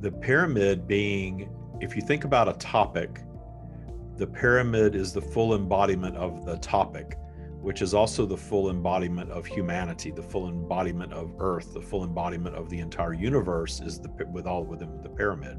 [0.00, 1.48] the pyramid being,
[1.80, 3.22] if you think about a topic,
[4.16, 7.16] the pyramid is the full embodiment of the topic,
[7.60, 12.04] which is also the full embodiment of humanity, the full embodiment of Earth, the full
[12.04, 15.58] embodiment of the entire universe is the with all within the pyramid.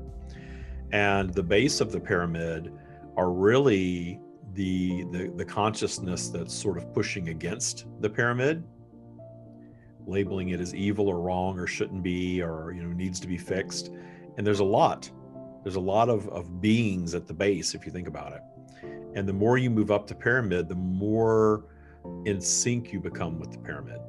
[0.91, 2.73] And the base of the pyramid
[3.17, 4.19] are really
[4.53, 8.63] the, the the consciousness that's sort of pushing against the pyramid
[10.07, 13.37] labeling it as evil or wrong or shouldn't be or you know needs to be
[13.37, 13.91] fixed
[14.39, 15.11] and there's a lot.
[15.63, 18.41] There's a lot of, of beings at the base if you think about it.
[19.13, 21.65] And the more you move up the pyramid the more
[22.23, 23.99] in sync you become with the pyramid.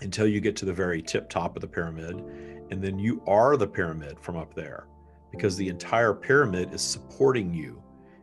[0.00, 2.24] Until you get to the very tip top of the pyramid
[2.70, 4.86] and then you are the pyramid from up there
[5.30, 7.82] because the entire pyramid is supporting you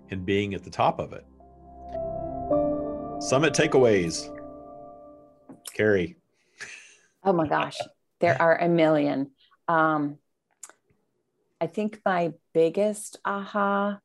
[0.09, 1.25] in being at the top of it.
[3.21, 4.35] Summit takeaways.
[5.71, 6.15] Kerry.
[7.23, 7.77] Oh my gosh,
[8.21, 9.29] there are a million.
[9.67, 10.17] Um,
[11.61, 13.99] I think my biggest aha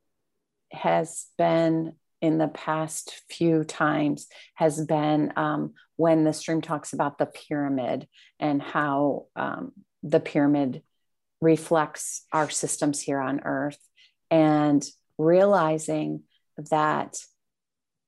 [0.72, 7.18] has been in the past few times has been um, when the stream talks about
[7.18, 8.08] the pyramid
[8.40, 10.82] and how um, the pyramid
[11.40, 13.78] reflects our systems here on earth
[14.30, 14.84] and
[15.18, 16.22] realizing
[16.70, 17.18] that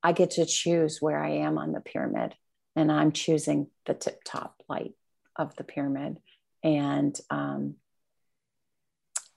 [0.02, 2.34] I get to choose where I am on the pyramid
[2.74, 4.94] and I'm choosing the tip top light
[5.36, 6.18] of the pyramid.
[6.64, 7.74] And um,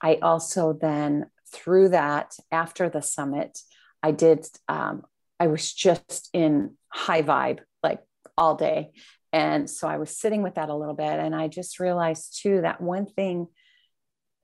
[0.00, 3.58] I also then, through that, after the summit,
[4.02, 5.02] I did, um,
[5.38, 8.00] I was just in high vibe like
[8.36, 8.92] all day.
[9.32, 11.20] And so I was sitting with that a little bit.
[11.20, 13.46] And I just realized too that one thing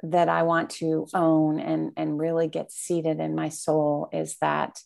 [0.02, 4.78] that I want to own and, and really get seated in my soul is that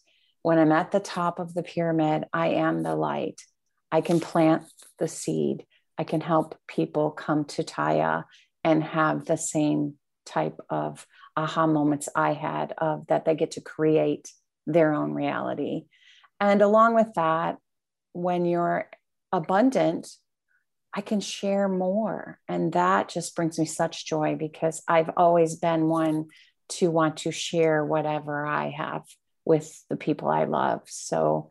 [0.43, 3.43] when I'm at the top of the pyramid, I am the light.
[3.93, 4.63] I can plant
[4.99, 5.67] the seed.
[5.99, 8.25] I can help people come to Tya
[8.65, 9.95] and have the same
[10.31, 14.31] type of aha moments I had of that they get to create
[14.67, 15.85] their own reality.
[16.39, 17.57] And along with that,
[18.13, 18.89] when you're
[19.33, 20.09] abundant,
[20.95, 22.39] I can share more.
[22.49, 26.27] And that just brings me such joy because I've always been one
[26.71, 29.03] to want to share whatever I have
[29.45, 30.83] with the people I love.
[30.87, 31.51] So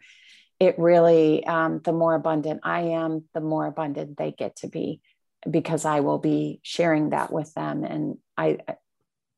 [0.60, 5.02] it really um, the more abundant i am the more abundant they get to be
[5.50, 8.58] because i will be sharing that with them and i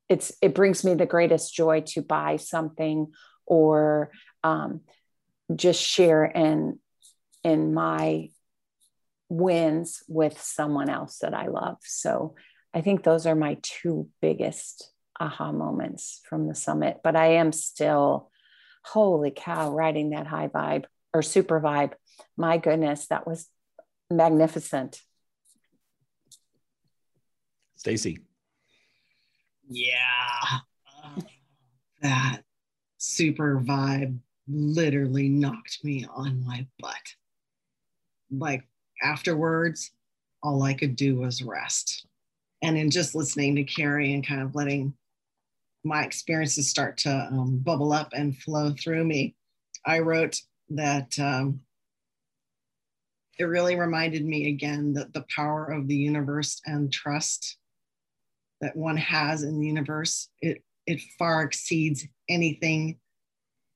[0.08, 3.06] it's it brings me the greatest joy to buy something
[3.46, 4.10] or
[4.44, 4.80] um,
[5.54, 6.78] just share in
[7.44, 8.28] in my
[9.28, 12.34] wins with someone else that i love so
[12.74, 17.52] i think those are my two biggest aha moments from the summit but i am
[17.52, 18.30] still
[18.84, 20.84] holy cow riding that high vibe
[21.14, 21.92] or super vibe.
[22.36, 23.46] My goodness, that was
[24.10, 25.00] magnificent.
[27.82, 28.18] Stacie.
[29.68, 30.58] Yeah.
[32.02, 32.42] that
[32.98, 37.14] super vibe literally knocked me on my butt.
[38.30, 38.64] Like
[39.02, 39.90] afterwards,
[40.42, 42.06] all I could do was rest.
[42.62, 44.94] And in just listening to Kerry and kind of letting
[45.84, 49.34] my experiences start to um, bubble up and flow through me,
[49.84, 50.40] I wrote
[50.70, 51.60] that um,
[53.38, 57.58] it really reminded me again that the power of the universe and trust
[58.62, 62.98] that one has in the universe it it far exceeds anything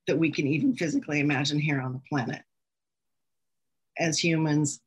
[0.06, 2.42] that we can even physically imagine here on the planet
[3.98, 4.80] as humans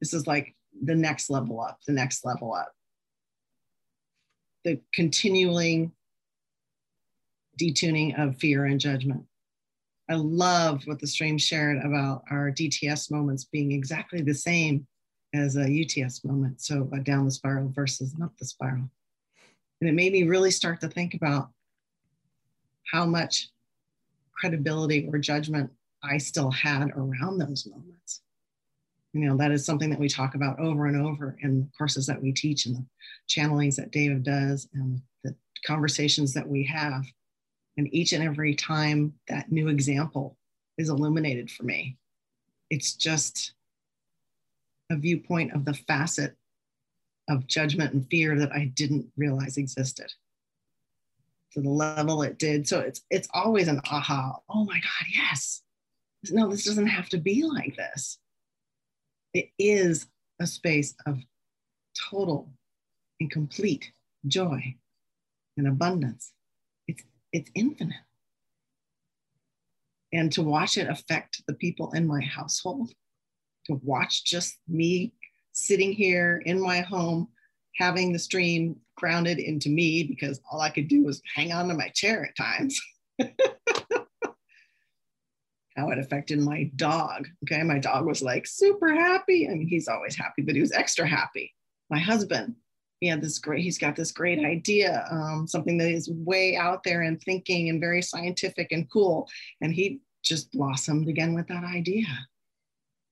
[0.00, 2.72] this is like the next level up the next level up
[4.64, 5.90] the continuing
[7.60, 9.24] detuning of fear and judgment
[10.08, 14.86] I love what the stream shared about our DTS moments being exactly the same
[15.32, 16.60] as a UTS moment.
[16.60, 18.90] So uh, down the spiral versus up the spiral.
[19.80, 21.50] And it made me really start to think about
[22.90, 23.48] how much
[24.32, 25.70] credibility or judgment
[26.02, 28.20] I still had around those moments.
[29.12, 32.06] You know, that is something that we talk about over and over in the courses
[32.06, 32.84] that we teach and the
[33.28, 35.34] channelings that David does and the
[35.64, 37.04] conversations that we have
[37.76, 40.36] and each and every time that new example
[40.78, 41.96] is illuminated for me,
[42.70, 43.54] it's just
[44.90, 46.36] a viewpoint of the facet
[47.28, 50.12] of judgment and fear that I didn't realize existed
[51.52, 52.66] to the level it did.
[52.68, 54.38] So it's it's always an aha.
[54.48, 55.62] Oh my God, yes.
[56.30, 58.18] No, this doesn't have to be like this.
[59.32, 60.06] It is
[60.40, 61.20] a space of
[62.10, 62.50] total
[63.20, 63.92] and complete
[64.26, 64.74] joy
[65.56, 66.32] and abundance
[66.86, 67.96] it's it's infinite.
[70.12, 72.92] And to watch it affect the people in my household,
[73.66, 75.12] to watch just me
[75.54, 77.28] sitting here in my home
[77.76, 81.74] having the stream grounded into me because all I could do was hang on to
[81.74, 82.80] my chair at times.
[85.76, 87.26] How it affected my dog.
[87.44, 87.62] Okay.
[87.64, 89.48] My dog was like super happy.
[89.48, 91.52] I mean, he's always happy, but he was extra happy.
[91.90, 92.54] My husband,
[93.00, 96.84] he had this great, he's got this great idea, um, something that is way out
[96.84, 99.28] there and thinking and very scientific and cool.
[99.60, 102.06] And he just blossomed again with that idea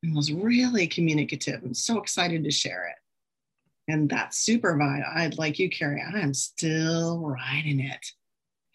[0.02, 1.60] and was really communicative.
[1.64, 3.92] I'm so excited to share it.
[3.92, 8.06] And that super vibe, I'd like you, Kerry, I'm still riding it.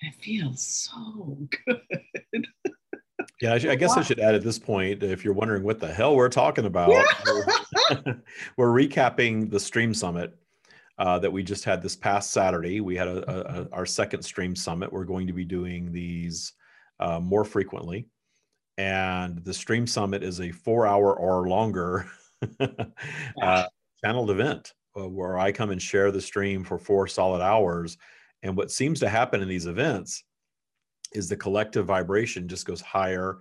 [0.01, 2.47] It feels so good.
[3.41, 4.01] Yeah, I, I guess wow.
[4.01, 6.89] I should add at this point, if you're wondering what the hell we're talking about,
[6.89, 8.21] we're,
[8.57, 10.35] we're, recapping the Stream Summit
[10.97, 12.81] uh, that we just had this past Saturday.
[12.81, 14.91] We had a, a, our second Stream Summit.
[14.91, 16.53] We're going to be doing these
[16.99, 18.07] uh, more frequently.
[18.77, 22.07] And the Stream Summit is a four hour or longer
[23.41, 23.65] uh,
[24.03, 27.97] channeled event uh, where I come and share the stream for four solid hours.
[28.43, 30.23] And what seems to happen in these events
[31.13, 33.39] is the collective vibration just goes higher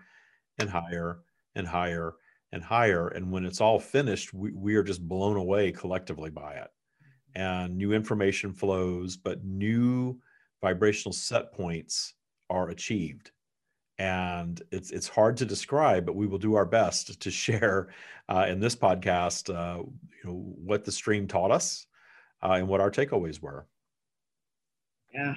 [0.58, 1.20] and higher
[1.54, 2.14] and higher
[2.52, 3.08] and higher.
[3.08, 6.68] And when it's all finished, we, we are just blown away collectively by it.
[7.34, 10.18] And new information flows, but new
[10.62, 12.14] vibrational set points
[12.48, 13.32] are achieved
[13.98, 17.88] and it's it's hard to describe, but we will do our best to share
[18.28, 21.86] uh, in this podcast, uh, you know, what the stream taught us
[22.42, 23.66] uh, and what our takeaways were.
[25.14, 25.36] Yeah,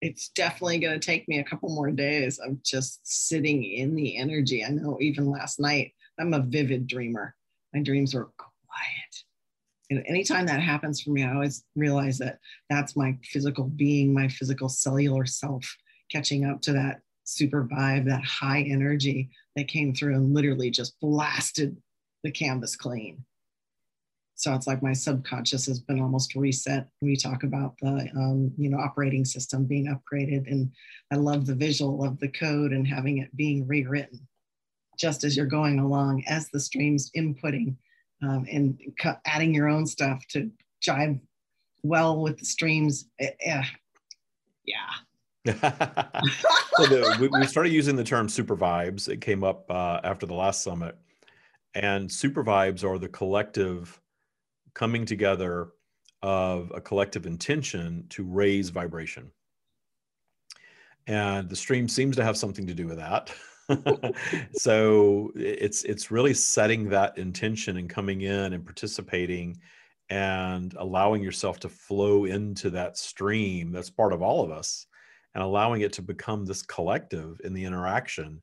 [0.00, 4.16] it's definitely going to take me a couple more days of just sitting in the
[4.16, 4.64] energy.
[4.64, 7.34] I know even last night, I'm a vivid dreamer.
[7.74, 9.24] My dreams were quiet.
[9.90, 12.38] And anytime that happens for me, I always realize that
[12.68, 15.76] that's my physical being, my physical cellular self
[16.10, 17.00] catching up to that
[17.30, 21.76] super vibe, that high energy that came through and literally just blasted
[22.22, 23.24] the canvas clean.
[24.34, 26.88] So it's like my subconscious has been almost reset.
[27.02, 30.72] We talk about the um, you know operating system being upgraded, and
[31.12, 34.26] I love the visual of the code and having it being rewritten
[34.98, 37.74] just as you're going along, as the stream's inputting
[38.22, 38.78] um, and
[39.26, 40.50] adding your own stuff to
[40.86, 41.20] jive
[41.82, 43.06] well with the streams.
[43.18, 43.64] Eh, eh,
[44.64, 44.90] yeah,
[45.46, 45.54] so
[46.86, 49.08] the, we, we, started using the term super vibes.
[49.08, 50.96] It came up uh, after the last summit.
[51.74, 53.98] And super vibes are the collective
[54.74, 55.70] coming together
[56.22, 59.30] of a collective intention to raise vibration.
[61.06, 63.32] And the stream seems to have something to do with that.
[64.52, 69.58] so it's it's really setting that intention and coming in and participating
[70.10, 74.86] and allowing yourself to flow into that stream that's part of all of us
[75.34, 78.40] and allowing it to become this collective in the interaction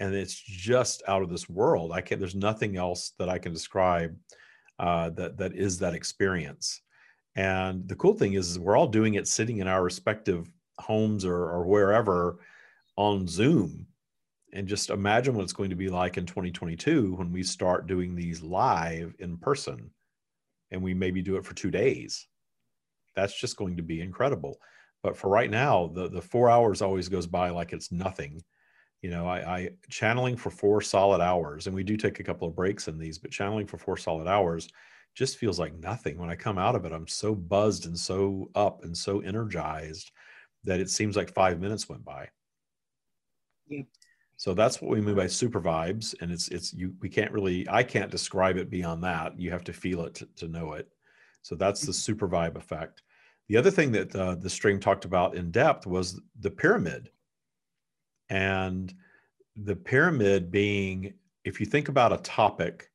[0.00, 1.92] and it's just out of this world.
[1.92, 4.16] I can't there's nothing else that i can describe
[4.78, 6.80] uh, that that is that experience.
[7.36, 11.24] And the cool thing is, is we're all doing it sitting in our respective homes
[11.24, 12.38] or, or wherever
[12.96, 13.86] on zoom.
[14.52, 18.16] And just imagine what it's going to be like in 2022 when we start doing
[18.16, 19.90] these live in person
[20.72, 22.26] and we maybe do it for two days.
[23.14, 24.58] That's just going to be incredible
[25.02, 28.42] but for right now, the the four hours always goes by like it's nothing.
[29.02, 32.46] You know, I, I channeling for four solid hours, and we do take a couple
[32.46, 34.68] of breaks in these, but channeling for four solid hours
[35.14, 36.18] just feels like nothing.
[36.18, 40.10] When I come out of it, I'm so buzzed and so up and so energized
[40.64, 42.28] that it seems like five minutes went by.
[43.68, 43.82] Yeah.
[44.36, 46.94] So that's what we mean by super vibes, and it's it's you.
[47.00, 49.38] We can't really, I can't describe it beyond that.
[49.38, 50.88] You have to feel it to, to know it.
[51.42, 51.92] So that's the mm-hmm.
[51.92, 53.02] super vibe effect.
[53.50, 57.10] The other thing that uh, the stream talked about in depth was the pyramid.
[58.28, 58.94] And
[59.56, 61.14] the pyramid being,
[61.44, 62.92] if you think about a topic,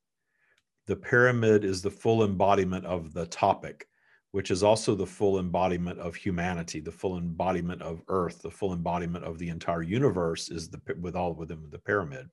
[0.87, 3.89] the pyramid is the full embodiment of the topic,
[4.31, 8.71] which is also the full embodiment of humanity, the full embodiment of Earth, the full
[8.71, 12.29] embodiment of the entire universe is the with all within the pyramid.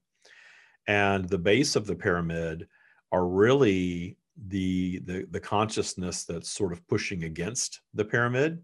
[0.87, 2.69] And the base of the pyramid
[3.11, 4.17] are really
[4.48, 8.62] the, the the consciousness that's sort of pushing against the pyramid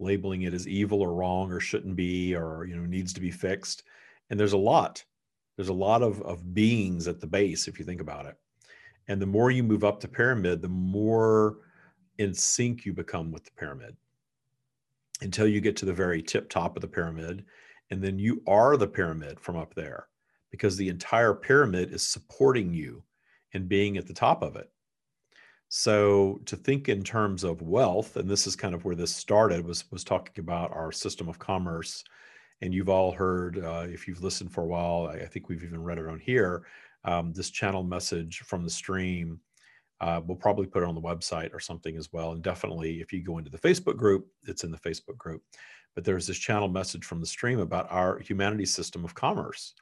[0.00, 3.30] labeling it as evil or wrong or shouldn't be or you know needs to be
[3.30, 3.84] fixed.
[4.30, 5.04] And there's a lot
[5.56, 8.36] there's a lot of, of beings at the base if you think about it.
[9.08, 11.58] And the more you move up the pyramid the more
[12.18, 13.96] in sync you become with the pyramid
[15.20, 17.44] until you get to the very tip top of the pyramid.
[17.90, 20.06] And then you are the pyramid from up there
[20.50, 23.02] because the entire pyramid is supporting you
[23.52, 24.70] and being at the top of it.
[25.68, 29.64] So to think in terms of wealth, and this is kind of where this started,
[29.64, 32.04] was was talking about our system of commerce.
[32.62, 35.64] And you've all heard, uh, if you've listened for a while, I, I, think we've
[35.64, 36.66] even read it on here,
[37.04, 39.40] um, this channel message from the stream
[40.00, 42.32] Uh, we'll probably put it on the website or something as well.
[42.32, 45.42] And definitely, if you go into the Facebook group, it's in the Facebook group.
[45.94, 49.74] But there's this channel message from the stream about our humanity system of commerce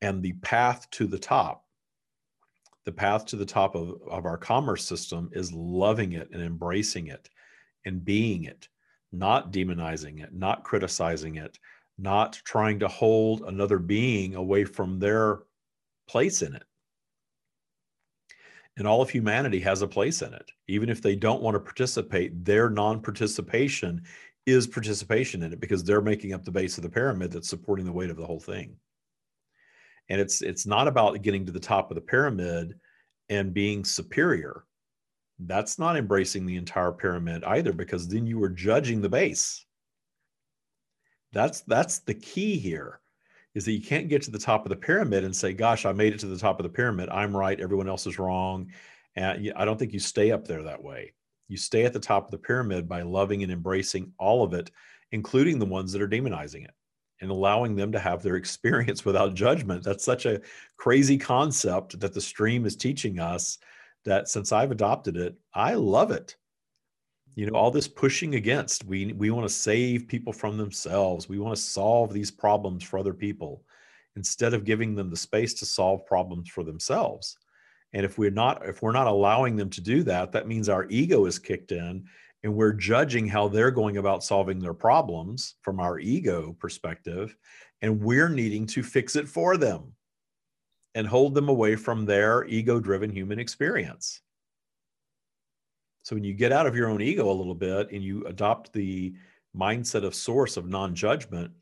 [0.00, 1.64] and the path to the top.
[2.84, 7.08] The path to the top of, of our commerce system is loving it and embracing
[7.08, 7.28] it
[7.84, 8.68] and being it,
[9.12, 11.58] not demonizing it, not criticizing it,
[11.98, 15.40] not trying to hold another being away from their
[16.08, 16.64] place in it.
[18.76, 20.50] And all of humanity has a place in it.
[20.66, 24.02] Even if they don't want to participate, their non participation
[24.46, 27.84] is participation in it because they're making up the base of the pyramid that's supporting
[27.84, 28.74] the weight of the whole thing.
[30.10, 32.74] And it's it's not about getting to the top of the pyramid
[33.28, 34.64] and being superior.
[35.38, 39.64] That's not embracing the entire pyramid either because then you are judging the base.
[41.32, 43.00] That's that's the key here
[43.54, 45.92] is that you can't get to the top of the pyramid and say, gosh, I
[45.92, 47.08] made it to the top of the pyramid.
[47.08, 47.58] I'm right.
[47.58, 48.68] Everyone else is wrong.
[49.16, 51.14] And I don't think you stay up there that way.
[51.48, 54.70] You stay at the top of the pyramid by loving and embracing all of it,
[55.10, 56.74] including the ones that are demonizing it
[57.20, 59.84] and allowing them to have their experience without judgment.
[59.84, 60.40] That's such a
[60.76, 63.58] crazy concept that the stream is teaching us
[64.04, 66.36] that since I've adopted it, I love it.
[67.36, 71.28] You know all this pushing against we we want to save people from themselves.
[71.28, 73.62] We want to solve these problems for other people
[74.16, 77.38] instead of giving them the space to solve problems for themselves.
[77.92, 80.86] And if we're not if we're not allowing them to do that that means our
[80.88, 82.04] ego is kicked in
[82.42, 87.36] and we're judging how they're going about solving their problems from our ego perspective
[87.82, 89.92] and we're needing to fix it for them
[90.94, 94.20] and hold them away from their ego driven human experience
[96.02, 98.72] so when you get out of your own ego a little bit and you adopt
[98.72, 99.14] the
[99.56, 101.52] mindset of source of non-judgment,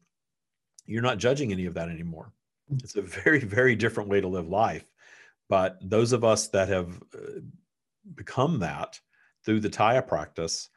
[0.87, 2.33] you're not judging any of that anymore.
[2.73, 2.83] Mm.
[2.83, 4.85] It's a very, very different way to live life.
[5.49, 7.41] But those of us that have uh,
[8.15, 9.01] become that
[9.45, 10.69] through the Tya practice,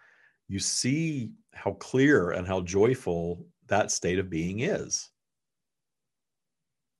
[0.47, 5.09] you see how clear and how joyful that state of being is.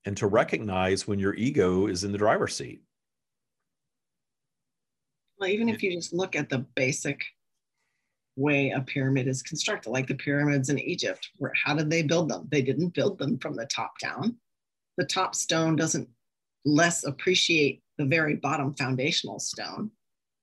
[0.06, 2.82] And to recognize when your ego is in the driver's seat
[5.42, 7.20] well, even if you just look at the basic
[8.36, 12.30] way a pyramid is constructed, like the pyramids in Egypt, where how did they build
[12.30, 12.48] them?
[12.52, 14.38] They didn't build them from the top down.
[14.98, 16.08] The top stone doesn't
[16.64, 19.90] less appreciate the very bottom foundational stone.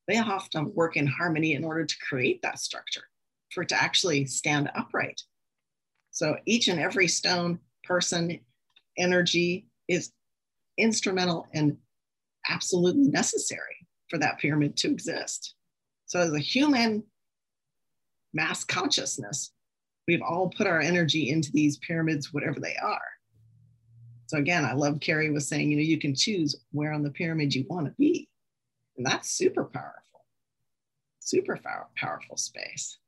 [0.09, 3.05] They have to work in harmony in order to create that structure
[3.53, 5.21] for it to actually stand upright.
[6.11, 8.41] So each and every stone, person,
[8.97, 10.11] energy is
[10.79, 11.77] instrumental and
[12.49, 15.55] absolutely necessary for that pyramid to exist.
[16.07, 17.05] So, as a human
[18.33, 19.53] mass consciousness,
[20.07, 23.03] we've all put our energy into these pyramids, whatever they are.
[24.27, 27.11] So, again, I love Kerry was saying, you know, you can choose where on the
[27.11, 28.29] pyramid you want to be.
[28.99, 30.27] And that's super powerful,
[31.21, 32.99] super power, powerful space.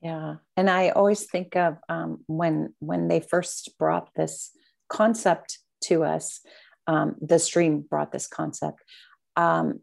[0.00, 4.50] Yeah, and I always think of um, when when they first brought this
[4.88, 6.40] concept to us.
[6.88, 8.82] Um, the stream brought this concept.
[9.36, 9.80] Um,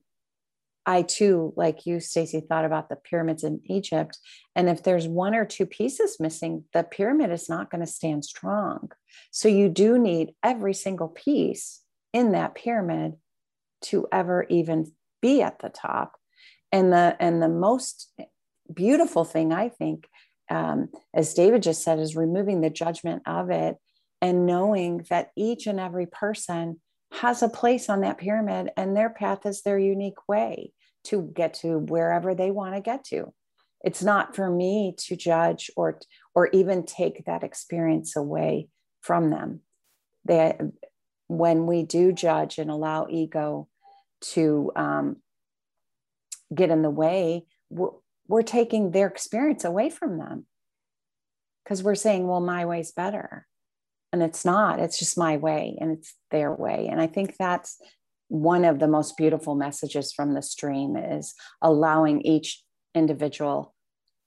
[0.86, 4.18] I too, like you, Stacie, thought about the pyramids in Egypt.
[4.56, 8.26] And if there's one or two pieces missing, the pyramid is not going to stand
[8.26, 8.92] strong.
[9.32, 13.14] So you do need every single piece in that pyramid
[13.84, 16.16] to ever even be at the top.
[16.72, 18.12] And the and the most
[18.74, 20.08] beautiful thing I think,
[20.50, 23.78] um, as David just said, is removing the judgment of it
[24.22, 26.80] and knowing that each and every person
[27.12, 30.72] has a place on that pyramid and their path is their unique way
[31.06, 33.34] to get to wherever they want to get to
[33.84, 36.00] it's not for me to judge or
[36.36, 38.68] or even take that experience away
[39.02, 39.62] from them
[40.26, 40.58] they
[41.28, 43.68] when we do judge and allow ego
[44.22, 45.18] to um,
[46.54, 47.92] get in the way we're,
[48.28, 50.46] we're taking their experience away from them
[51.64, 53.48] because we're saying well my way's better
[54.12, 57.80] and it's not it's just my way and it's their way and i think that's
[58.30, 62.64] one of the most beautiful messages from the stream is allowing each
[62.96, 63.74] individual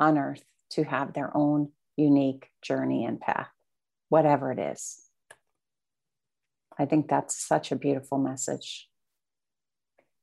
[0.01, 3.49] on earth to have their own unique journey and path,
[4.09, 4.99] whatever it is.
[6.79, 8.89] I think that's such a beautiful message.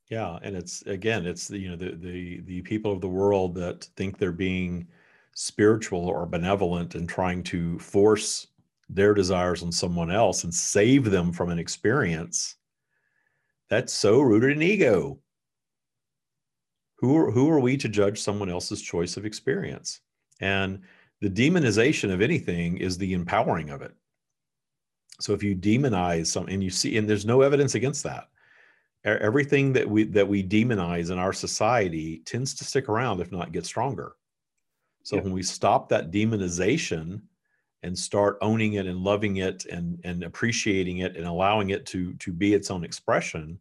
[0.09, 3.53] Yeah, and it's again, it's the you know the the the people of the world
[3.55, 4.87] that think they're being
[5.33, 8.47] spiritual or benevolent and trying to force
[8.89, 12.55] their desires on someone else and save them from an experience
[13.69, 15.19] that's so rooted in ego.
[16.97, 20.01] Who are, who are we to judge someone else's choice of experience?
[20.39, 20.81] And
[21.21, 23.93] the demonization of anything is the empowering of it.
[25.19, 28.29] So if you demonize some and you see, and there's no evidence against that,
[29.05, 33.51] everything that we that we demonize in our society tends to stick around if not
[33.51, 34.13] get stronger.
[35.03, 37.21] So when we stop that demonization
[37.81, 42.13] and start owning it and loving it and and appreciating it and allowing it to
[42.15, 43.59] to be its own expression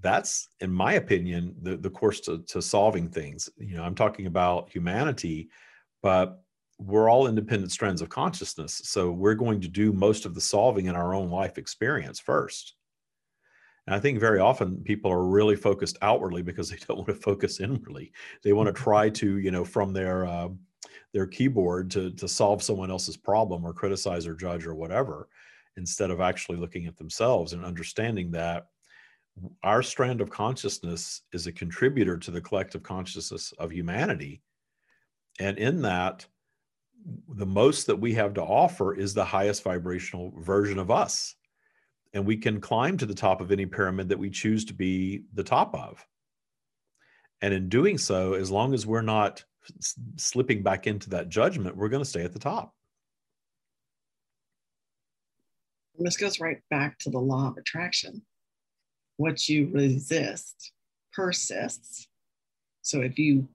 [0.00, 3.50] that's in my opinion the the course to, to solving things.
[3.58, 5.50] You know i'm talking about humanity
[6.02, 6.42] but
[6.78, 8.80] we're all independent strands of consciousness.
[8.84, 12.74] So we're going to do most of the solving in our own life experience first
[13.88, 17.14] and I think very often people are really focused outwardly because they don't want to
[17.14, 18.12] focus inwardly.
[18.44, 18.84] They want to mm-hmm.
[18.84, 20.48] try to, you know, from their uh,
[21.14, 25.30] their keyboard to to solve someone else's problem or criticize or judge or whatever,
[25.78, 28.66] instead of actually looking at themselves and understanding that
[29.62, 34.42] our strand of consciousness is a contributor to the collective consciousness of humanity,
[35.40, 36.26] and in that,
[37.36, 41.36] the most that we have to offer is the highest vibrational version of us
[42.12, 45.24] and we can climb to the top of any pyramid that we choose to be
[45.34, 46.04] the top of.
[47.40, 49.44] And in doing so, as long as we're not
[50.16, 52.74] slipping back into that judgment, we're going to stay at the top.
[55.96, 58.22] And this goes right back to the law of attraction.
[59.16, 60.72] What you resist
[61.12, 62.08] persists.
[62.82, 63.48] So if you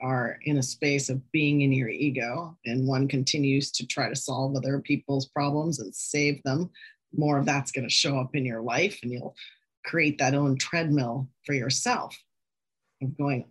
[0.00, 4.14] are in a space of being in your ego and one continues to try to
[4.14, 6.70] solve other people's problems and save them
[7.16, 9.34] more of that's going to show up in your life and you'll
[9.84, 12.16] create that own treadmill for yourself
[13.02, 13.46] of going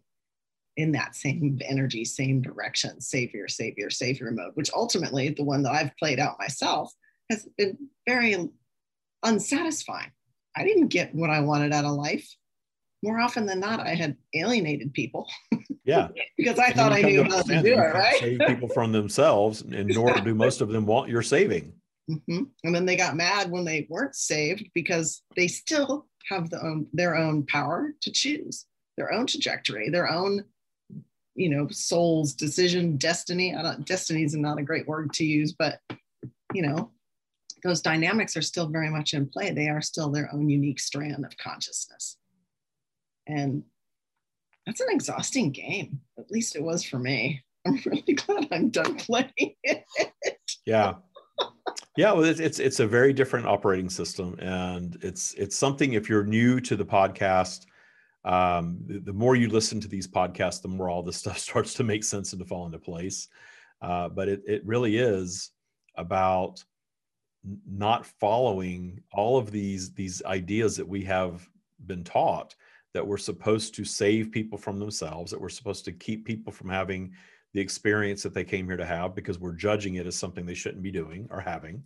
[0.76, 5.74] in that same energy, same direction, savior, savior, savior mode, which ultimately the one that
[5.74, 6.94] I've played out myself
[7.30, 8.36] has been very
[9.24, 10.12] unsatisfying.
[10.56, 12.28] I didn't get what I wanted out of life.
[13.04, 15.28] More often than not, I had alienated people.
[15.84, 16.10] Yeah.
[16.38, 18.20] because I thought I knew how to do it, right?
[18.20, 21.74] Save people from themselves, and nor do most of them want your saving.
[22.10, 22.44] Mm-hmm.
[22.64, 26.88] And then they got mad when they weren't saved because they still have the own,
[26.94, 28.66] their own power to choose
[28.98, 30.44] their own trajectory, their own,
[31.36, 33.56] you know, soul's decision, destiny.
[33.56, 35.80] I don't, destiny is not a great word to use, but
[36.54, 36.92] you know,
[37.64, 39.52] those dynamics are still very much in play.
[39.52, 42.18] They are still their own unique strand of consciousness.
[43.28, 43.64] And
[44.66, 46.02] that's an exhausting game.
[46.18, 47.44] At least it was for me.
[47.66, 49.86] I'm really glad I'm done playing it.
[50.66, 50.96] Yeah.
[51.98, 55.94] Yeah, well, it's, it's it's a very different operating system, and it's it's something.
[55.94, 57.66] If you're new to the podcast,
[58.24, 61.74] um, the, the, more you listen to these podcasts, the more all this stuff starts
[61.76, 63.30] to make sense and to fall into place.
[63.82, 65.50] Uh, but it it really is
[65.96, 66.64] about
[67.68, 71.50] not following all of these these ideas that we have
[71.88, 72.56] been taught
[72.94, 76.70] that we're supposed to save people from themselves, that we're supposed to keep people from
[76.70, 77.12] having
[77.58, 80.54] the experience that they came here to have because we're judging it as something they
[80.54, 81.82] shouldn't be doing or having.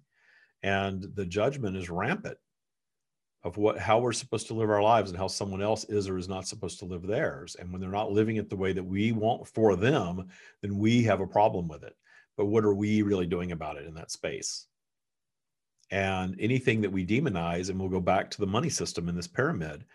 [0.63, 2.37] And the judgment is rampant
[3.45, 6.17] of what how we're supposed to live our lives and how someone else is or
[6.17, 7.55] is not supposed to live theirs.
[7.57, 10.27] And when they're not living it the way that we want for them
[10.61, 11.95] then we have a problem with it.
[12.35, 14.65] But what are we really doing about it in that space?
[15.89, 19.27] And anything that we demonize and we'll go back to the money system in this
[19.27, 19.85] pyramid.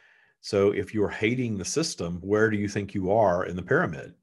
[0.41, 4.15] So if you're hating the system where do you think you are in the pyramid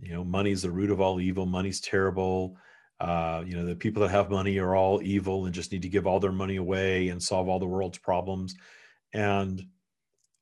[0.00, 2.56] you know money's the root of all evil money's terrible.
[2.98, 5.88] Uh, you know the people that have money are all evil and just need to
[5.88, 8.54] give all their money away and solve all the world's problems.
[9.12, 9.66] And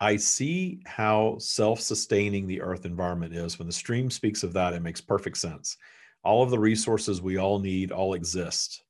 [0.00, 3.58] i see how self-sustaining the earth environment is.
[3.58, 5.76] When the stream speaks of that it makes perfect sense.
[6.24, 8.82] All of the resources we all need all exist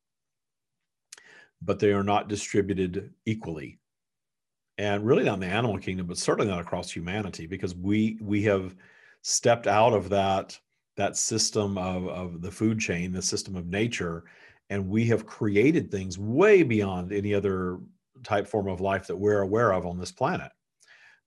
[1.63, 3.79] but they are not distributed equally.
[4.77, 8.43] And really not in the animal kingdom but certainly not across humanity because we we
[8.45, 8.77] have
[9.23, 10.59] stepped out of that
[10.97, 14.25] that system of, of the food chain, the system of nature,
[14.69, 17.79] and we have created things way beyond any other
[18.25, 20.51] type form of life that we're aware of on this planet.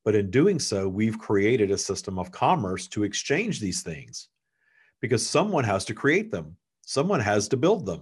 [0.03, 4.27] But in doing so, we've created a system of commerce to exchange these things
[4.99, 8.01] because someone has to create them, someone has to build them.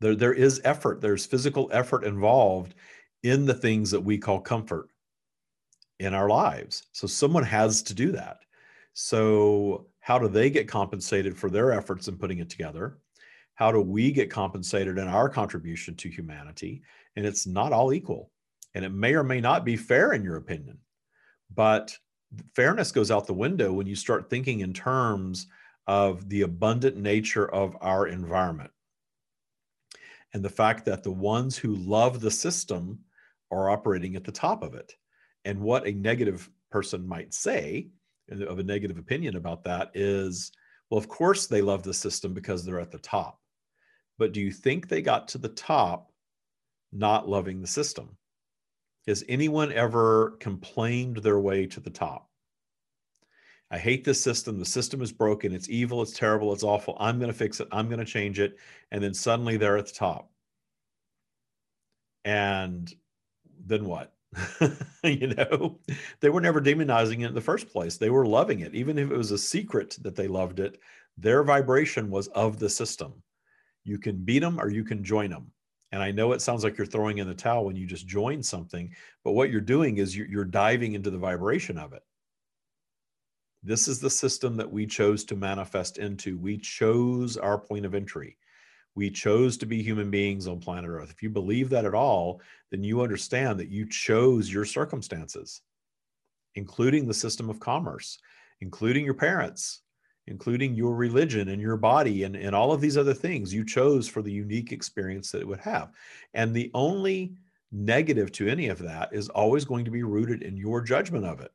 [0.00, 2.74] There, there is effort, there's physical effort involved
[3.22, 4.90] in the things that we call comfort
[5.98, 6.84] in our lives.
[6.92, 8.43] So someone has to do that.
[8.94, 12.98] So, how do they get compensated for their efforts in putting it together?
[13.54, 16.82] How do we get compensated in our contribution to humanity?
[17.16, 18.30] And it's not all equal.
[18.74, 20.78] And it may or may not be fair in your opinion.
[21.52, 21.96] But
[22.54, 25.46] fairness goes out the window when you start thinking in terms
[25.86, 28.70] of the abundant nature of our environment.
[30.32, 33.00] And the fact that the ones who love the system
[33.50, 34.92] are operating at the top of it.
[35.44, 37.88] And what a negative person might say
[38.30, 40.50] of a negative opinion about that is
[40.90, 43.40] well, of course they love the system because they're at the top.
[44.18, 46.12] But do you think they got to the top
[46.92, 48.16] not loving the system?
[49.06, 52.30] Has anyone ever complained their way to the top?
[53.70, 54.58] I hate this system.
[54.58, 55.52] The system is broken.
[55.52, 56.00] It's evil.
[56.00, 56.52] It's terrible.
[56.52, 56.96] It's awful.
[57.00, 57.68] I'm going to fix it.
[57.72, 58.56] I'm going to change it.
[58.92, 60.30] And then suddenly they're at the top.
[62.24, 62.92] And
[63.66, 64.13] then what?
[65.04, 65.78] you know,
[66.20, 67.96] they were never demonizing it in the first place.
[67.96, 68.74] They were loving it.
[68.74, 70.80] Even if it was a secret that they loved it,
[71.16, 73.22] their vibration was of the system.
[73.84, 75.52] You can beat them or you can join them.
[75.92, 78.42] And I know it sounds like you're throwing in the towel when you just join
[78.42, 78.92] something,
[79.22, 82.02] but what you're doing is you're, diving into the vibration of it.
[83.62, 86.36] This is the system that we chose to manifest into.
[86.36, 88.36] We chose our point of entry.
[88.94, 91.10] We chose to be human beings on planet Earth.
[91.10, 95.62] If you believe that at all, then you understand that you chose your circumstances,
[96.54, 98.18] including the system of commerce,
[98.60, 99.82] including your parents,
[100.26, 104.08] including your religion and your body and, and all of these other things you chose
[104.08, 105.90] for the unique experience that it would have.
[106.32, 107.34] And the only
[107.72, 111.40] negative to any of that is always going to be rooted in your judgment of
[111.40, 111.52] it.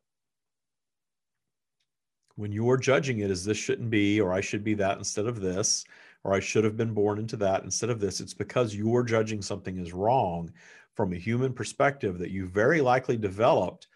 [2.35, 5.41] When you're judging it as this shouldn't be, or I should be that instead of
[5.41, 5.83] this,
[6.23, 8.19] or I should have been born into that instead of this.
[8.19, 10.51] It's because you're judging something as wrong
[10.95, 13.87] from a human perspective that you very likely developed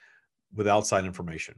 [0.55, 1.55] with outside information,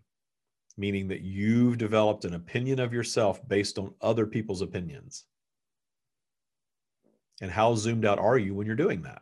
[0.78, 5.26] meaning that you've developed an opinion of yourself based on other people's opinions.
[7.42, 9.22] And how zoomed out are you when you're doing that?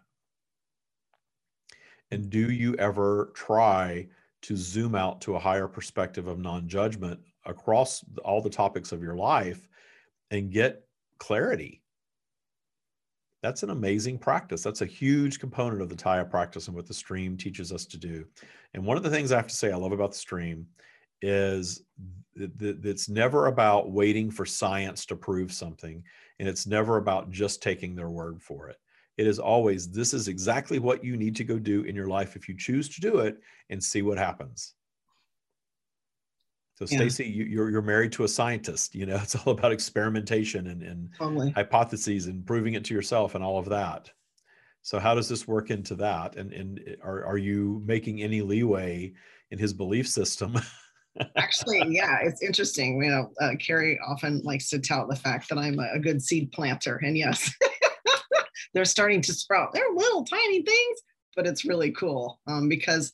[2.12, 4.08] And do you ever try
[4.44, 9.02] to zoom out to a higher perspective of non judgment across all the topics of
[9.02, 9.68] your life
[10.30, 10.86] and get
[11.24, 11.82] clarity.
[13.42, 14.62] That's an amazing practice.
[14.62, 17.98] That's a huge component of the Tya practice and what the stream teaches us to
[17.98, 18.26] do.
[18.74, 20.68] And one of the things I have to say I love about the stream
[21.22, 21.82] is
[22.36, 26.04] that it's never about waiting for science to prove something,
[26.40, 28.76] and it's never about just taking their word for it.
[29.18, 32.36] It is always this is exactly what you need to go do in your life
[32.36, 33.38] if you choose to do it
[33.70, 34.74] and see what happens.
[36.76, 37.00] So yeah.
[37.00, 38.96] Stacie, you, are you're, you're married to a scientist.
[38.96, 41.52] You know, it's all about experimentation and, and totally.
[41.52, 44.12] hypotheses and proving it to yourself and all of that.
[44.82, 46.36] So how does this work into that?
[46.36, 49.14] And and are are you making any leeway
[49.52, 50.56] in his belief system?
[51.38, 53.02] Actually, yeah, it's interesting.
[53.02, 56.22] You know, uh, Kerry often likes to tout the fact that I'm a, a good
[56.22, 57.50] seed planter, and yes,
[58.74, 59.72] they're starting to sprout.
[59.72, 61.02] They're little tiny things,
[61.36, 63.14] but it's really cool um, because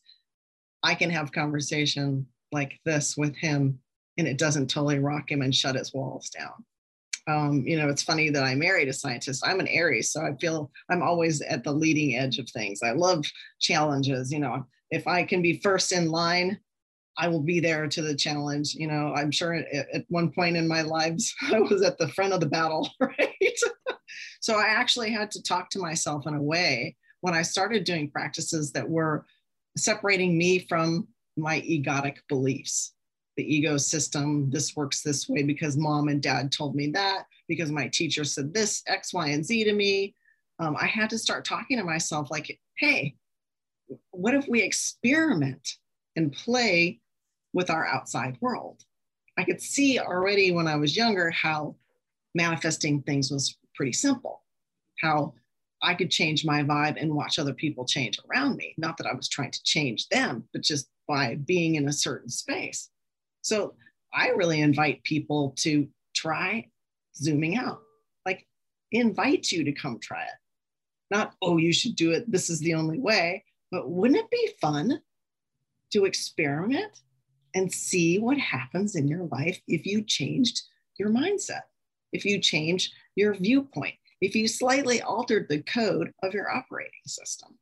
[0.81, 3.79] I can have conversation like this with him
[4.17, 6.65] and it doesn't totally rock him and shut his walls down.
[7.27, 9.43] Um, you know, it's funny that I married a scientist.
[9.45, 12.81] I'm an Aries, so I feel I'm always at the leading edge of things.
[12.83, 13.23] I love
[13.59, 14.31] challenges.
[14.31, 16.59] You know, if I can be first in line,
[17.17, 18.73] I will be there to the challenge.
[18.73, 22.09] You know, I'm sure at, at one point in my lives, I was at the
[22.09, 23.59] front of the battle, right?
[24.41, 28.09] so I actually had to talk to myself in a way when I started doing
[28.09, 29.25] practices that were
[29.77, 31.07] separating me from
[31.39, 32.93] my egotic beliefs.
[33.37, 37.71] The ego system this works this way because mom and dad told me that because
[37.71, 40.13] my teacher said this x y and z to me.
[40.59, 43.15] Um, i had to start talking to myself like hey
[44.11, 45.77] what if we experiment
[46.15, 46.99] and play
[47.53, 48.83] with our outside world?
[49.37, 51.75] I could see already when i was younger how
[52.35, 54.43] manifesting things was pretty simple
[54.99, 55.33] how
[55.81, 58.73] I could change my vibe and watch other people change around me.
[58.77, 62.29] Not that I was trying to change them, but just by being in a certain
[62.29, 62.89] space.
[63.41, 63.75] So
[64.13, 66.67] I really invite people to try
[67.15, 67.81] zooming out,
[68.25, 68.45] like
[68.91, 70.29] invite you to come try it.
[71.11, 72.29] Not, oh, you should do it.
[72.29, 73.43] This is the only way.
[73.71, 75.01] But wouldn't it be fun
[75.91, 77.01] to experiment
[77.55, 80.61] and see what happens in your life if you changed
[80.97, 81.61] your mindset,
[82.11, 87.57] if you change your viewpoint, if you slightly altered the code of your operating system?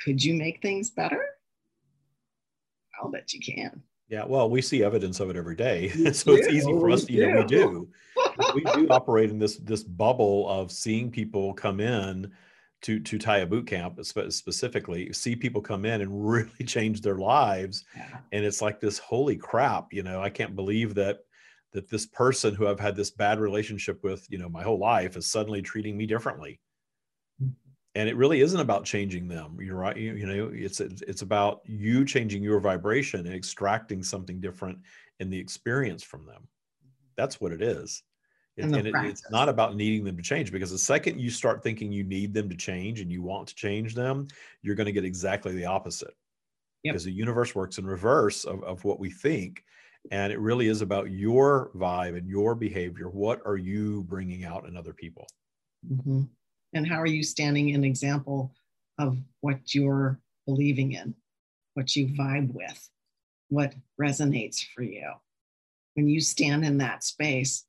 [0.00, 1.24] Could you make things better?
[3.00, 3.82] I'll bet you can.
[4.08, 7.12] Yeah, well, we see evidence of it every day, so it's easy for us to,
[7.12, 7.88] you know, we do.
[8.54, 12.30] we do operate in this this bubble of seeing people come in
[12.82, 17.84] to to Tya boot camp specifically, see people come in and really change their lives,
[17.96, 18.18] yeah.
[18.32, 21.25] and it's like this holy crap, you know, I can't believe that
[21.76, 25.14] that this person who I've had this bad relationship with, you know, my whole life
[25.14, 26.58] is suddenly treating me differently.
[27.94, 29.58] And it really isn't about changing them.
[29.60, 34.40] You're right you, you, know it's it's about you changing your vibration and extracting something
[34.40, 34.78] different
[35.20, 36.48] in the experience from them.
[37.14, 38.02] That's what it is.
[38.56, 41.28] It, and, and it, it's not about needing them to change because the second you
[41.28, 44.28] start thinking you need them to change and you want to change them
[44.62, 46.14] you're going to get exactly the opposite.
[46.84, 46.94] Yep.
[46.94, 49.64] because the universe works in reverse of, of what we think
[50.10, 54.66] and it really is about your vibe and your behavior what are you bringing out
[54.66, 55.26] in other people
[55.90, 56.22] mm-hmm
[56.76, 58.52] and how are you standing an example
[58.98, 61.14] of what you're believing in,
[61.74, 62.90] what you vibe with,
[63.48, 65.10] what resonates for you.
[65.94, 67.64] When you stand in that space,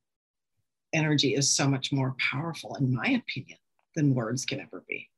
[0.94, 3.58] energy is so much more powerful, in my opinion,
[3.96, 5.10] than words can ever be.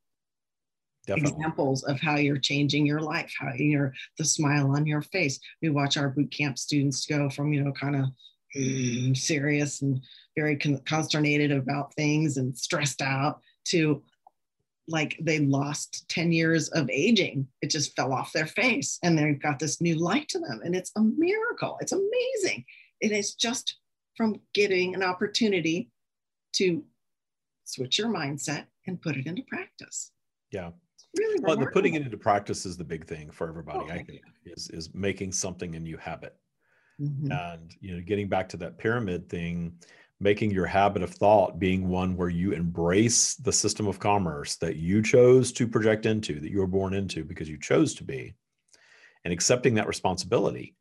[1.09, 1.37] Definitely.
[1.37, 5.39] Examples of how you're changing your life, how you're the smile on your face.
[5.61, 8.05] We watch our boot camp students go from, you know, kind of
[8.55, 10.01] mm, serious and
[10.37, 14.03] very con- consternated about things and stressed out to
[14.87, 17.47] like they lost 10 years of aging.
[17.63, 20.61] It just fell off their face and they've got this new light to them.
[20.63, 21.77] And it's a miracle.
[21.81, 22.65] It's amazing.
[23.01, 23.77] It is just
[24.15, 25.89] from getting an opportunity
[26.53, 26.83] to
[27.65, 30.11] switch your mindset and put it into practice.
[30.51, 30.71] Yeah.
[31.17, 34.03] Really well, the putting it into practice is the big thing for everybody, oh, I
[34.03, 36.35] think, is, is making something a new habit.
[37.01, 37.31] Mm-hmm.
[37.31, 39.73] And, you know, getting back to that pyramid thing,
[40.19, 44.75] making your habit of thought being one where you embrace the system of commerce that
[44.75, 48.35] you chose to project into, that you were born into because you chose to be,
[49.23, 50.75] and accepting that responsibility.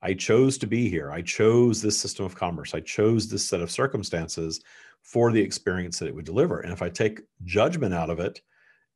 [0.00, 1.10] I chose to be here.
[1.10, 2.74] I chose this system of commerce.
[2.74, 4.60] I chose this set of circumstances
[5.02, 6.60] for the experience that it would deliver.
[6.60, 8.40] And if I take judgment out of it,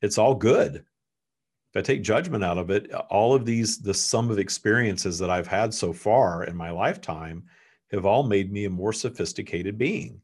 [0.03, 0.77] it's all good.
[0.77, 5.31] If I take judgment out of it, all of these, the sum of experiences that
[5.31, 7.45] I've had so far in my lifetime
[7.91, 10.21] have all made me a more sophisticated being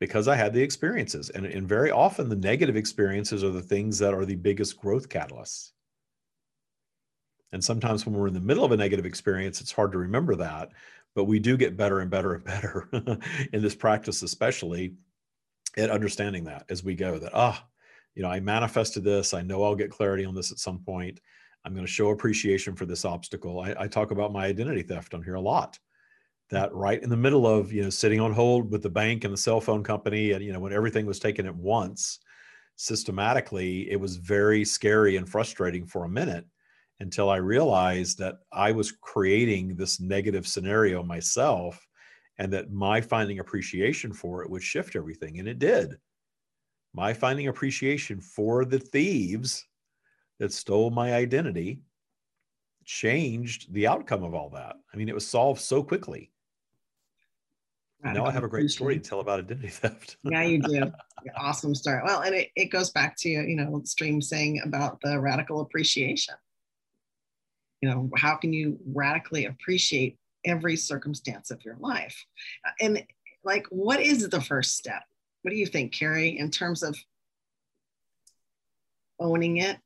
[0.00, 1.30] because I had the experiences.
[1.30, 5.08] And, and very often the negative experiences are the things that are the biggest growth
[5.08, 5.72] catalysts.
[7.52, 10.34] And sometimes when we're in the middle of a negative experience, it's hard to remember
[10.36, 10.70] that.
[11.14, 12.88] But we do get better and better and better
[13.52, 14.94] in this practice, especially
[15.76, 17.64] at understanding that as we go that, ah,
[18.14, 19.34] you know, I manifested this.
[19.34, 21.20] I know I'll get clarity on this at some point.
[21.64, 23.60] I'm going to show appreciation for this obstacle.
[23.60, 25.78] I, I talk about my identity theft on here a lot
[26.50, 29.32] that right in the middle of you know sitting on hold with the bank and
[29.32, 32.20] the cell phone company and you know when everything was taken at once
[32.76, 36.44] systematically it was very scary and frustrating for a minute
[37.00, 41.86] until i realized that i was creating this negative scenario myself
[42.38, 45.96] and that my finding appreciation for it would shift everything and it did
[46.94, 49.66] my finding appreciation for the thieves
[50.38, 51.80] that stole my identity
[52.84, 56.30] changed the outcome of all that i mean it was solved so quickly
[58.12, 60.16] now I have a great story to tell about identity theft.
[60.24, 60.92] yeah, you do.
[61.36, 62.02] Awesome story.
[62.04, 66.34] Well, and it, it goes back to, you know, Stream saying about the radical appreciation.
[67.80, 72.26] You know, how can you radically appreciate every circumstance of your life?
[72.80, 73.02] And
[73.42, 75.02] like, what is the first step?
[75.44, 76.98] What do you think, Kerry, in terms of
[79.20, 79.76] owning it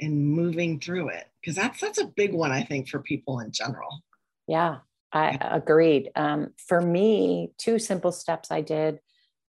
[0.00, 1.26] and moving through it?
[1.40, 4.02] Because that's that's a big one, I think, for people in general.
[4.46, 4.78] Yeah,
[5.12, 6.10] I agreed.
[6.16, 8.98] Um, for me, two simple steps I did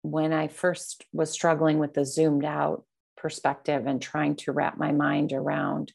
[0.00, 4.92] when I first was struggling with the zoomed out perspective and trying to wrap my
[4.92, 5.92] mind around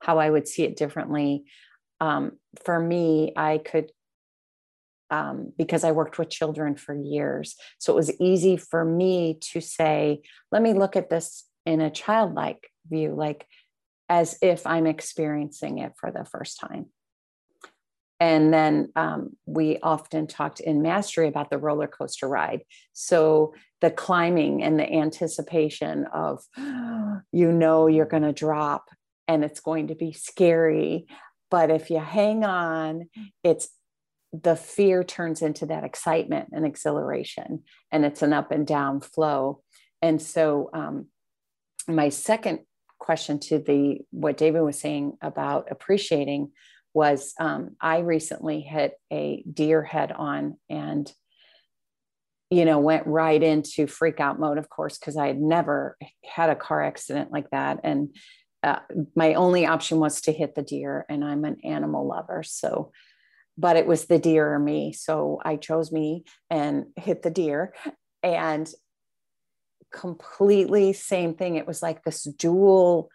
[0.00, 1.42] how I would see it differently.
[2.00, 3.90] Um, for me, I could,
[5.12, 9.60] um, because I worked with children for years, so it was easy for me to
[9.60, 13.46] say, let me look at this in a childlike view, like
[14.08, 16.86] as if I'm experiencing it for the first time.
[18.22, 22.62] And then um, we often talked in mastery about the roller coaster ride.
[22.92, 26.44] So the climbing and the anticipation of,
[27.32, 28.90] you know, you're going to drop
[29.26, 31.06] and it's going to be scary.
[31.50, 33.08] But if you hang on,
[33.42, 33.70] it's
[34.32, 39.62] the fear turns into that excitement and exhilaration, and it's an up and down flow.
[40.00, 41.06] And so, um,
[41.88, 42.60] my second
[42.98, 46.52] question to the what David was saying about appreciating
[46.94, 51.10] was um, I recently hit a deer head on and,
[52.50, 56.50] you know, went right into freak out mode, of course, because I had never had
[56.50, 57.80] a car accident like that.
[57.82, 58.14] And
[58.62, 58.78] uh,
[59.16, 62.42] my only option was to hit the deer, and I'm an animal lover.
[62.44, 62.92] So,
[63.58, 64.92] but it was the deer or me.
[64.92, 67.74] So I chose me and hit the deer.
[68.22, 68.72] And
[69.92, 71.56] completely same thing.
[71.56, 73.10] It was like this dual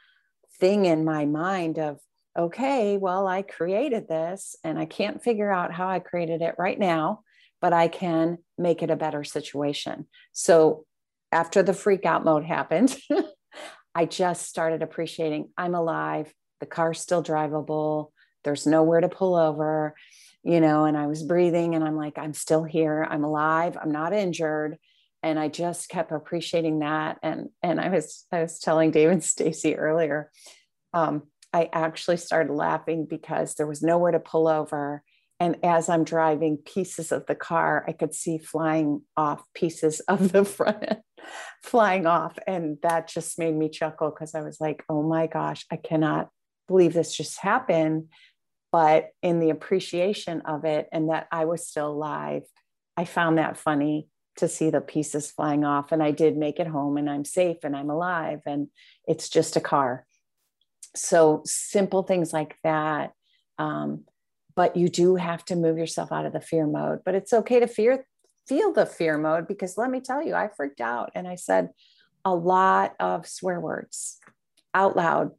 [0.59, 1.99] thing in my mind of
[2.37, 6.77] okay, well, I created this and I can't figure out how I created it right
[6.77, 7.21] now,
[7.61, 10.05] but I can make it a better situation.
[10.33, 10.85] So
[11.31, 12.95] after the freak out mode happened,
[13.95, 18.11] I just started appreciating I'm alive, the car's still drivable,
[18.43, 19.95] there's nowhere to pull over,
[20.47, 23.91] you know, and I was breathing and I'm like, I'm still here, I'm alive, I'm
[23.91, 24.77] not injured.
[25.23, 27.17] And I just kept appreciating that.
[27.21, 30.31] And and I was I was telling David Stacie earlier,
[30.93, 35.03] um, I actually started laughing because there was nowhere to pull over
[35.39, 40.31] and as I'm driving pieces of the car, I could see flying off pieces of
[40.31, 41.01] the front end
[41.63, 42.37] flying off.
[42.47, 46.29] And that just made me chuckle because I was like, oh my gosh, I cannot
[46.67, 48.05] believe this just happened.
[48.71, 52.43] But in the appreciation of it and that I was still alive,
[52.95, 55.91] I found that funny to see the pieces flying off.
[55.91, 58.67] And I did make it home and I'm safe and I'm alive and
[59.07, 60.05] it's just a car.
[60.95, 63.13] So simple things like that.
[63.57, 64.03] Um,
[64.55, 66.99] but you do have to move yourself out of the fear mode.
[67.05, 68.05] But it's okay to fear,
[68.47, 71.69] feel the fear mode because let me tell you, I freaked out and I said
[72.25, 74.19] a lot of swear words
[74.73, 75.31] out loud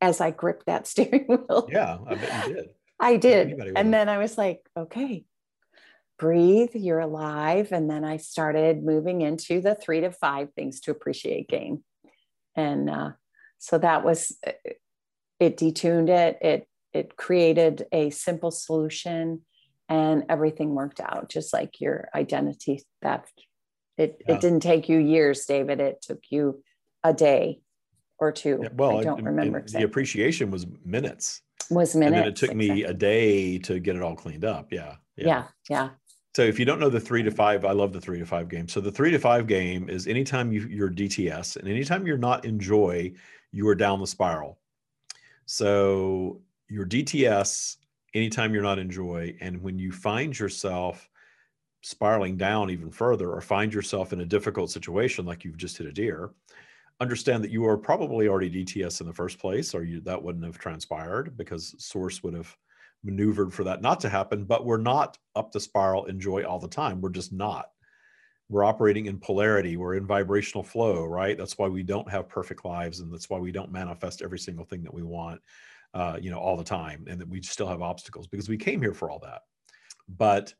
[0.00, 1.68] as I gripped that steering wheel.
[1.70, 2.70] Yeah, I bet you did.
[3.00, 3.72] I did.
[3.76, 5.24] And then I was like, okay,
[6.18, 7.72] breathe, you're alive.
[7.72, 11.84] And then I started moving into the three to five things to appreciate game.
[12.56, 13.10] And uh,
[13.58, 14.52] so that was, uh,
[15.38, 19.42] it detuned it, it, it created a simple solution
[19.88, 23.44] and everything worked out, just like your identity theft.
[23.96, 24.34] It, yeah.
[24.34, 25.80] it didn't take you years, David.
[25.80, 26.62] It took you
[27.04, 27.60] a day
[28.18, 28.60] or two.
[28.62, 29.58] Yeah, well, I don't remember.
[29.58, 29.84] Exactly.
[29.84, 31.42] The appreciation was minutes.
[31.70, 32.06] Was minutes.
[32.06, 32.70] And then it took exactly.
[32.70, 34.72] me a day to get it all cleaned up.
[34.72, 34.96] Yeah.
[35.16, 35.26] Yeah.
[35.26, 35.44] Yeah.
[35.68, 35.88] yeah.
[36.34, 38.48] So if you don't know the three to five, I love the three to five
[38.48, 38.68] game.
[38.68, 42.44] So the three to five game is anytime you, you're DTS and anytime you're not
[42.44, 43.12] in joy,
[43.50, 44.58] you are down the spiral.
[45.46, 47.76] So your DTS,
[48.14, 51.08] anytime you're not in joy, and when you find yourself
[51.82, 55.86] spiraling down even further or find yourself in a difficult situation like you've just hit
[55.86, 56.30] a deer,
[57.00, 60.44] understand that you are probably already DTS in the first place, or you, that wouldn't
[60.44, 62.54] have transpired because source would have
[63.04, 64.44] maneuvered for that not to happen.
[64.44, 67.00] But we're not up the spiral in joy all the time.
[67.00, 67.70] We're just not.
[68.48, 69.76] We're operating in polarity.
[69.76, 71.36] We're in vibrational flow, right?
[71.36, 74.64] That's why we don't have perfect lives, and that's why we don't manifest every single
[74.64, 75.40] thing that we want,
[75.94, 78.80] uh, you know, all the time, and that we still have obstacles because we came
[78.80, 79.42] here for all that.
[80.08, 80.54] But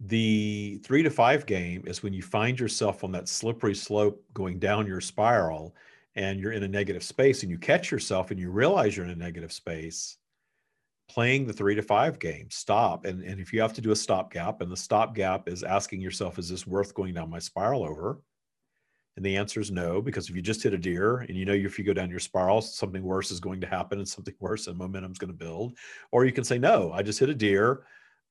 [0.00, 4.58] the three to five game is when you find yourself on that slippery slope going
[4.58, 5.74] down your spiral
[6.16, 9.12] and you're in a negative space and you catch yourself and you realize you're in
[9.12, 10.16] a negative space
[11.08, 12.48] playing the three to five game.
[12.50, 13.04] Stop.
[13.04, 15.62] And, and if you have to do a stop gap and the stop gap is
[15.62, 18.20] asking yourself is this worth going down my spiral over?
[19.16, 21.52] And the answer is no because if you just hit a deer and you know
[21.52, 24.66] if you go down your spiral something worse is going to happen and something worse
[24.66, 25.76] and momentum is going to build.
[26.10, 27.84] Or you can say no i just hit a deer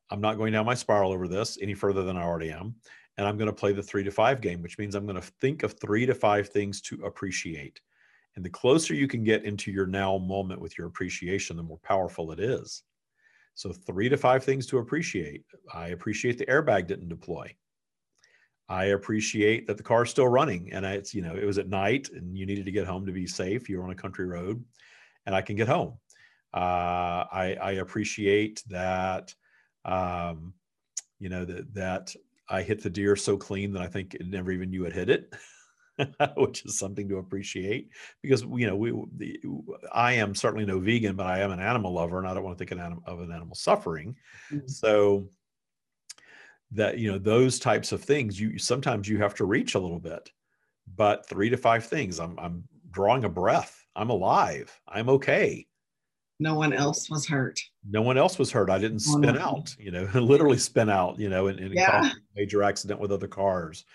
[0.09, 2.75] I'm not going down my spiral over this any further than I already am.
[3.17, 5.31] And I'm going to play the three to five game, which means I'm going to
[5.39, 7.79] think of three to five things to appreciate.
[8.35, 11.79] And the closer you can get into your now moment with your appreciation, the more
[11.83, 12.83] powerful it is.
[13.55, 15.43] So, three to five things to appreciate.
[15.71, 17.55] I appreciate the airbag didn't deploy.
[18.69, 22.09] I appreciate that the car's still running and it's, you know, it was at night
[22.09, 23.69] and you needed to get home to be safe.
[23.69, 24.63] You're on a country road
[25.25, 25.99] and I can get home.
[26.53, 29.35] Uh, I, I appreciate that
[29.85, 30.53] um,
[31.19, 32.15] you know that that
[32.49, 35.09] I hit the deer so clean that I think it never even knew it hit
[35.09, 35.33] it,
[36.35, 37.89] which is something to appreciate
[38.21, 39.39] because you know we the,
[39.91, 42.57] I am certainly no vegan, but I am an animal lover, and I don't want
[42.57, 44.15] to think of an animal suffering.
[44.51, 44.67] Mm-hmm.
[44.67, 45.29] So
[46.71, 49.99] that you know those types of things, you sometimes you have to reach a little
[49.99, 50.31] bit,
[50.95, 52.19] but three to five things.
[52.19, 53.85] I'm I'm drawing a breath.
[53.95, 54.77] I'm alive.
[54.87, 55.67] I'm okay
[56.39, 57.59] no one else was hurt.
[57.89, 58.69] No one else was hurt.
[58.69, 62.11] I didn't spin out, you know, literally spin out, you know, in, in yeah.
[62.11, 63.85] a major accident with other cars.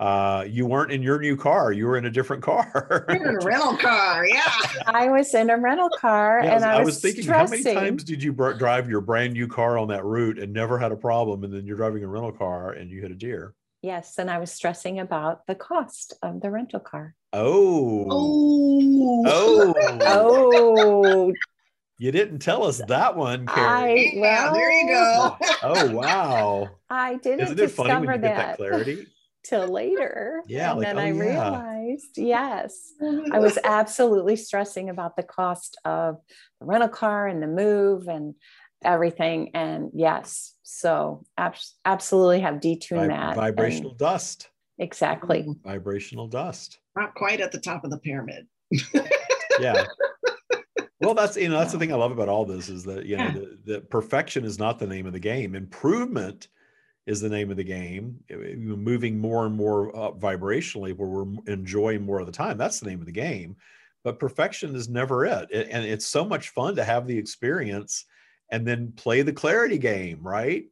[0.00, 1.72] Uh, you weren't in your new car.
[1.72, 3.04] You were in a different car.
[3.10, 4.26] in a rental car.
[4.26, 4.40] Yeah.
[4.86, 7.64] I was in a rental car yeah, and I was, I was thinking, stressing.
[7.64, 10.54] how many times did you br- drive your brand new car on that route and
[10.54, 11.44] never had a problem?
[11.44, 13.52] And then you're driving a rental car and you hit a deer.
[13.82, 14.16] Yes.
[14.16, 17.14] And I was stressing about the cost of the rental car.
[17.34, 18.06] Oh.
[18.10, 19.22] Oh.
[19.26, 19.74] Oh.
[20.00, 21.32] oh.
[22.00, 24.16] You didn't tell us that one, Kerry.
[24.16, 25.36] I, well, there you go.
[25.62, 26.70] oh wow!
[26.88, 29.06] I didn't Isn't it funny when you that, get that clarity
[29.44, 30.42] till later.
[30.46, 31.20] Yeah, and like, then oh, I yeah.
[31.20, 32.94] realized, yes,
[33.30, 36.22] I was absolutely stressing about the cost of
[36.58, 38.34] the rental car and the move and
[38.82, 39.50] everything.
[39.52, 43.36] And yes, so ab- absolutely have detuned Vib- that.
[43.36, 44.48] Vibrational and, dust.
[44.78, 45.46] Exactly.
[45.62, 46.78] Vibrational dust.
[46.96, 48.46] Not quite at the top of the pyramid.
[49.60, 49.84] yeah
[51.00, 53.16] well that's you know that's the thing i love about all this is that you
[53.16, 55.54] know the, the, perfection is not the name of the game.
[55.54, 56.48] Improvement
[57.06, 58.20] is the name of the game.
[58.30, 62.88] Moving more and more up vibrationally where we're enjoying more of the time that's the
[62.88, 63.56] name of the game.
[64.04, 65.50] But perfection is never it.
[65.52, 68.04] And it's so much fun to have the experience
[68.50, 70.64] and then play the clarity game right?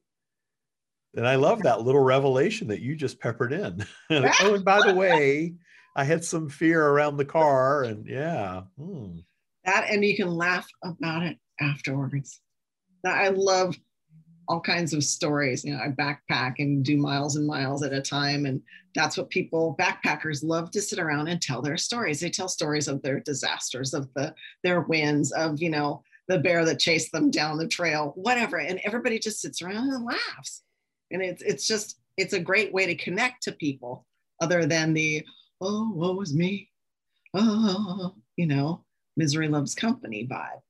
[1.17, 3.85] And i love that little revelation that you just peppered in.
[4.11, 5.55] Oh and by the way
[5.97, 9.19] i had some fear around the car and yeah hmm
[9.69, 12.41] that and you can laugh about it afterwards
[13.05, 13.77] i love
[14.49, 15.65] all kinds of stories.
[15.65, 18.47] You know, I backpack and do miles and miles at a time.
[18.47, 18.63] And
[18.95, 22.21] that's what people, backpackers, love to sit around and tell their stories.
[22.21, 26.65] They tell stories of their disasters, of the their wins, of, you know, the bear
[26.65, 28.59] that chased them down the trail, whatever.
[28.59, 30.63] And everybody just sits around and laughs.
[31.11, 34.07] And it's it's just it's a great way to connect to people
[34.41, 35.25] other than the,
[35.61, 36.71] oh, what was me?
[37.35, 38.85] Oh, you know,
[39.19, 40.61] misery loves company vibe.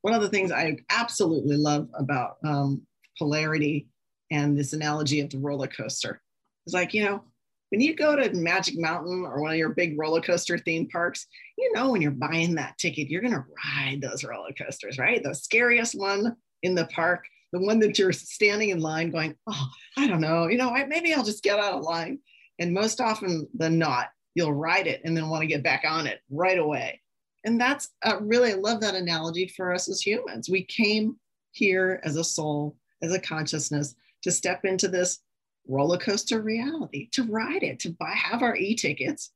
[0.00, 2.82] One of the things I absolutely love about um,
[3.18, 3.86] polarity
[4.32, 6.20] and this analogy of the roller coaster
[6.66, 7.22] is like, you know,
[7.68, 11.26] when you go to Magic Mountain or one of your big roller coaster theme parks,
[11.56, 15.22] you know, when you're buying that ticket, you're going to ride those roller coasters, right?
[15.22, 19.68] The scariest one in the park, the one that you're standing in line going, oh,
[19.98, 22.18] I don't know, you know, maybe I'll just get out of line.
[22.58, 26.06] And most often than not, you'll ride it and then want to get back on
[26.06, 27.01] it right away.
[27.44, 30.48] And that's uh, really, I love that analogy for us as humans.
[30.48, 31.16] We came
[31.52, 35.18] here as a soul, as a consciousness, to step into this
[35.66, 39.32] roller coaster reality, to ride it, to buy, have our e tickets.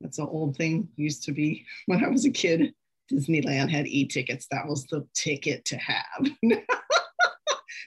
[0.00, 2.74] That's an old thing, used to be when I was a kid.
[3.10, 4.46] Disneyland had e tickets.
[4.50, 6.28] That was the ticket to have.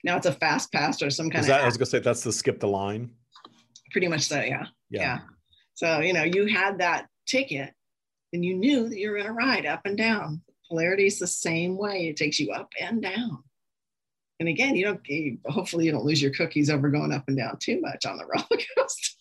[0.03, 1.63] now it's a fast pass or some kind Is that, of.
[1.63, 3.11] I was gonna say that's the skip the line.
[3.91, 4.65] Pretty much so, yeah.
[4.89, 5.01] yeah.
[5.01, 5.19] Yeah.
[5.75, 7.71] So you know, you had that ticket,
[8.33, 10.41] and you knew that you're gonna ride up and down.
[10.69, 12.07] Polarity is the same way.
[12.07, 13.43] It takes you up and down.
[14.39, 15.01] And again, you don't.
[15.07, 18.17] You, hopefully, you don't lose your cookies over going up and down too much on
[18.17, 19.17] the roller coaster.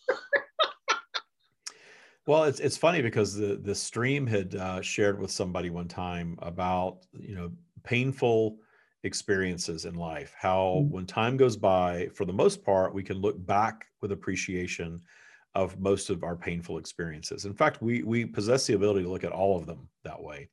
[2.27, 6.39] Well, it's it's funny because the the stream had uh, shared with somebody one time
[6.41, 7.51] about you know
[7.83, 8.59] painful
[9.03, 10.35] experiences in life.
[10.39, 10.95] How mm-hmm.
[10.95, 15.01] when time goes by, for the most part, we can look back with appreciation
[15.55, 17.45] of most of our painful experiences.
[17.45, 20.49] In fact, we we possess the ability to look at all of them that way.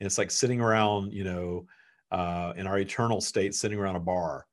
[0.00, 1.66] And it's like sitting around, you know,
[2.10, 4.46] uh, in our eternal state, sitting around a bar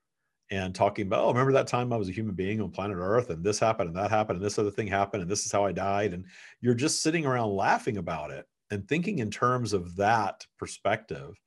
[0.51, 3.29] and talking about, oh, remember that time I was a human being on planet Earth
[3.29, 5.65] and this happened and that happened and this other thing happened and this is how
[5.65, 6.13] I died.
[6.13, 6.25] And
[6.61, 11.39] you're just sitting around laughing about it and thinking in terms of that perspective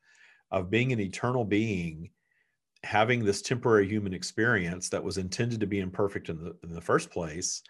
[0.50, 2.10] of being an eternal being,
[2.82, 6.80] having this temporary human experience that was intended to be imperfect in the, in the
[6.80, 7.62] first place,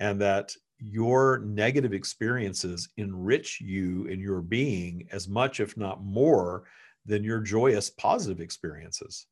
[0.00, 6.64] and that your negative experiences enrich you in your being as much, if not more,
[7.06, 9.26] than your joyous positive experiences.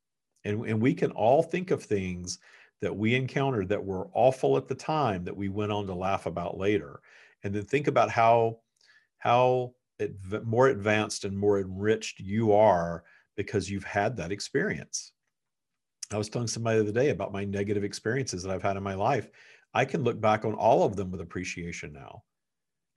[0.45, 2.39] And, and we can all think of things
[2.81, 6.27] that we encountered that were awful at the time that we went on to laugh
[6.27, 7.01] about later.
[7.43, 8.59] And then think about how,
[9.19, 13.05] how adv- more advanced and more enriched you are
[13.37, 15.13] because you've had that experience.
[16.13, 18.83] I was telling somebody the other day about my negative experiences that I've had in
[18.83, 19.29] my life.
[19.75, 22.23] I can look back on all of them with appreciation now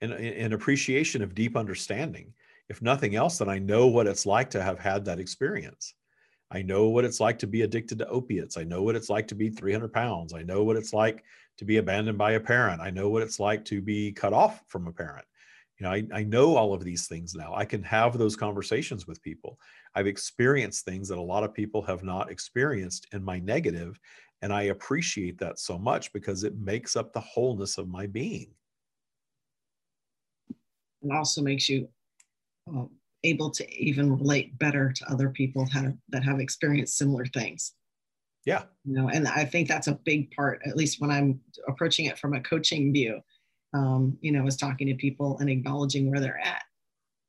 [0.00, 2.34] and an appreciation of deep understanding.
[2.68, 5.94] If nothing else, then I know what it's like to have had that experience.
[6.50, 8.58] I know what it's like to be addicted to opiates.
[8.58, 10.34] I know what it's like to be 300 pounds.
[10.34, 11.24] I know what it's like
[11.58, 12.82] to be abandoned by a parent.
[12.82, 15.24] I know what it's like to be cut off from a parent.
[15.78, 17.54] You know, I, I know all of these things now.
[17.54, 19.58] I can have those conversations with people.
[19.94, 23.98] I've experienced things that a lot of people have not experienced in my negative,
[24.42, 28.50] And I appreciate that so much because it makes up the wholeness of my being.
[31.02, 31.88] It also makes you
[32.68, 32.84] uh,
[33.24, 37.74] able to even relate better to other people have, that have experienced similar things.
[38.44, 38.64] Yeah.
[38.84, 42.18] You know, and I think that's a big part, at least when I'm approaching it
[42.18, 43.20] from a coaching view,
[43.74, 46.62] um, you know, is talking to people and acknowledging where they're at.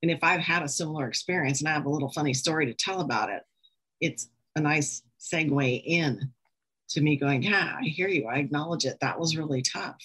[0.02, 2.74] And if I've had a similar experience and I have a little funny story to
[2.74, 3.44] tell about it,
[4.02, 6.32] it's a nice segue in
[6.94, 8.28] to me going, yeah, I hear you.
[8.28, 8.98] I acknowledge it.
[9.02, 10.02] That was really tough.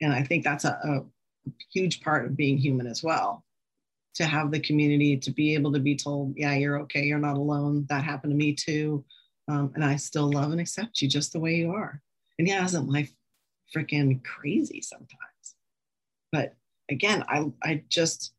[0.00, 1.04] And I think that's a, a
[1.72, 3.44] huge part of being human as well
[4.14, 7.36] to have the community to be able to be told, yeah, you're okay, you're not
[7.36, 7.86] alone.
[7.88, 9.04] That happened to me too.
[9.48, 12.00] Um, and I still love and accept you just the way you are.
[12.38, 13.12] And yeah, isn't life
[13.74, 15.54] freaking crazy sometimes?
[16.32, 16.54] But
[16.90, 18.32] again, I, I just,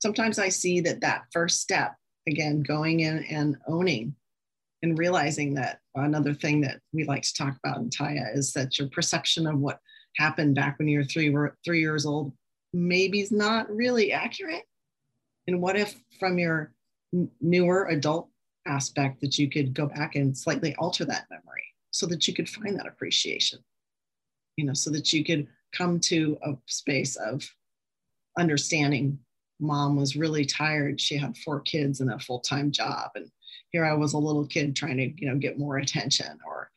[0.00, 1.94] sometimes I see that that first step,
[2.26, 4.14] again, going in and owning
[4.82, 8.78] and realizing that another thing that we like to talk about in Tya is that
[8.78, 9.78] your perception of what
[10.16, 11.34] happened back when you were three,
[11.64, 12.32] three years old
[12.72, 14.64] maybe is not really accurate?
[15.46, 16.72] And what if from your
[17.40, 18.28] newer adult
[18.66, 22.48] aspect that you could go back and slightly alter that memory so that you could
[22.48, 23.58] find that appreciation,
[24.56, 27.46] you know, so that you could come to a space of
[28.38, 29.18] understanding
[29.60, 31.00] mom was really tired.
[31.00, 33.10] She had four kids and a full-time job.
[33.14, 33.28] And
[33.72, 36.70] here I was a little kid trying to, you know, get more attention or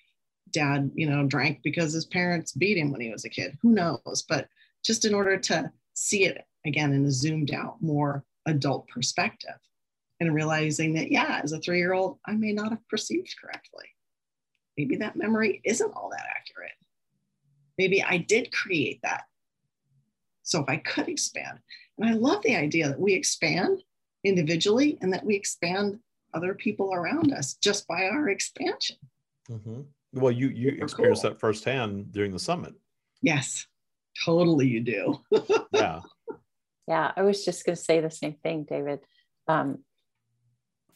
[0.52, 3.58] dad, you know, drank because his parents beat him when he was a kid.
[3.62, 4.26] Who knows?
[4.28, 4.48] But
[4.84, 9.56] just in order to see it again in a zoomed out, more adult perspective
[10.20, 13.86] and realizing that, yeah, as a three year old, I may not have perceived correctly.
[14.78, 16.72] maybe that memory isn't all that accurate.
[17.78, 19.24] Maybe I did create that.
[20.44, 21.60] So if I could expand,
[21.98, 23.84] and I love the idea that we expand
[24.24, 26.00] individually and that we expand
[26.36, 28.98] other people around us just by our expansion.
[29.50, 29.82] Mm-hmm.
[30.14, 31.32] Well, you you Super experienced cool.
[31.32, 32.74] that firsthand during the summit.
[33.22, 33.66] Yes,
[34.24, 34.68] totally.
[34.68, 35.22] You do.
[35.74, 36.02] yeah.
[36.88, 39.00] Yeah, I was just going to say the same thing, David.
[39.48, 39.80] Um,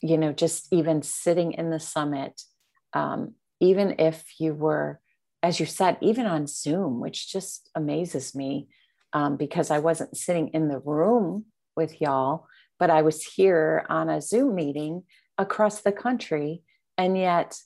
[0.02, 2.42] you know, just even sitting in the summit,
[2.94, 5.00] um, even if you were,
[5.44, 8.68] as you said, even on Zoom, which just amazes me
[9.14, 14.10] um, because I wasn't sitting in the room with y'all, but I was here on
[14.10, 15.04] a Zoom meeting
[15.40, 16.62] across the country.
[16.98, 17.58] And yet,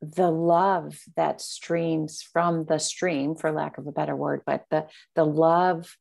[0.00, 4.86] the love that streams from the stream, for lack of a better word, but the,
[5.16, 5.96] the love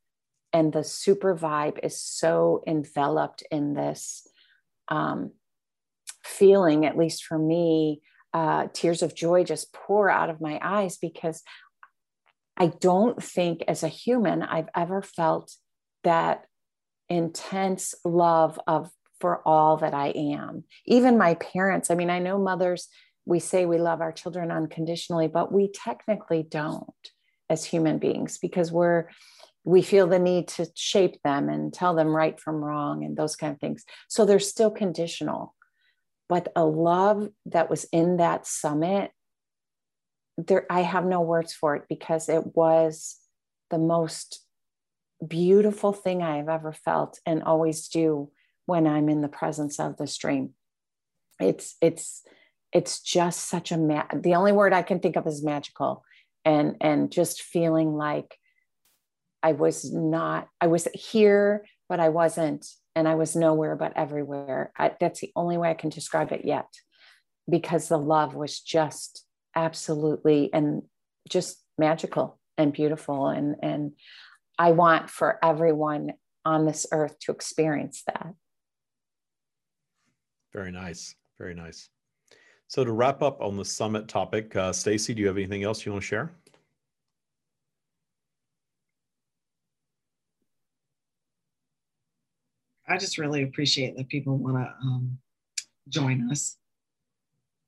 [0.53, 4.27] and the super vibe is so enveloped in this
[4.87, 5.31] um,
[6.23, 8.01] feeling, at least for me,
[8.33, 11.41] uh, tears of joy just pour out of my eyes because
[12.55, 15.53] I don't think as a human I've ever felt
[16.03, 16.45] that
[17.09, 20.63] intense love of for all that I am.
[20.85, 22.87] Even my parents, I mean, I know mothers,
[23.25, 26.85] we say we love our children unconditionally, but we technically don't
[27.49, 29.09] as human beings because we're
[29.63, 33.35] we feel the need to shape them and tell them right from wrong and those
[33.35, 33.83] kind of things.
[34.07, 35.55] So they're still conditional.
[36.29, 39.11] But a love that was in that summit,
[40.37, 43.17] there I have no words for it because it was
[43.69, 44.45] the most
[45.25, 48.31] beautiful thing I have ever felt and always do
[48.67, 50.51] when I'm in the presence of the stream.
[51.39, 52.21] It's it's
[52.71, 56.03] it's just such a ma- the only word I can think of is magical
[56.45, 58.37] and and just feeling like
[59.43, 62.65] I was not, I was here, but I wasn't,
[62.95, 64.73] and I was nowhere but everywhere.
[64.77, 66.67] I, that's the only way I can describe it yet,
[67.47, 69.23] because the love was just
[69.55, 70.81] absolutely and
[71.29, 73.27] just magical and beautiful.
[73.27, 73.91] And, and
[74.57, 76.13] I want for everyone
[76.43, 78.33] on this earth to experience that.
[80.57, 81.13] Very nice.
[81.37, 81.91] Very nice.
[82.67, 85.85] So to wrap up on the summit topic, uh, Stacie, do you have anything else
[85.85, 86.31] you want to share?
[92.87, 95.19] I just really appreciate that people want to um,
[95.89, 96.57] join us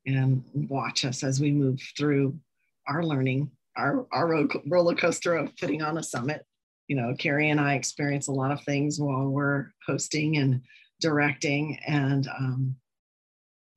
[0.07, 2.39] and watch us as we move through
[2.87, 6.43] our learning, our, our roller coaster of putting on a summit.
[6.87, 10.63] You know, Kerry and I experience a lot of things while we're hosting and
[10.99, 12.75] directing, and um,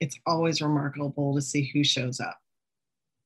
[0.00, 2.38] it's always remarkable to see who shows up,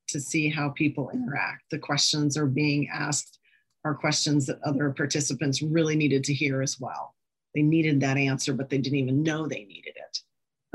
[0.08, 1.64] to see how people interact.
[1.70, 3.38] The questions are being asked
[3.84, 7.16] are questions that other participants really needed to hear as well
[7.56, 10.18] they needed that answer, but they didn't even know they needed it.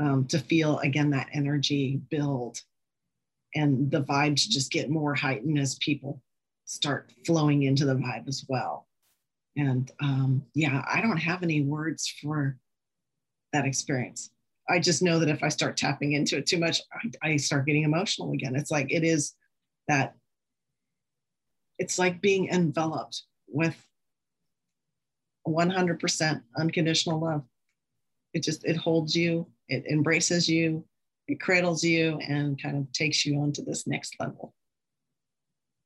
[0.00, 2.58] Um, to feel again that energy build
[3.54, 6.20] and the vibes just get more heightened as people
[6.64, 8.88] start flowing into the vibe as well.
[9.56, 12.58] And um, yeah, I don't have any words for
[13.52, 14.30] that experience.
[14.68, 16.80] I just know that if I start tapping into it too much,
[17.22, 18.56] I, I start getting emotional again.
[18.56, 19.34] It's like it is
[19.88, 20.14] that,
[21.78, 23.76] it's like being enveloped with
[25.46, 27.42] 100% unconditional love.
[28.34, 30.84] It just, it holds you, it embraces you,
[31.28, 34.54] it cradles you, and kind of takes you onto this next level.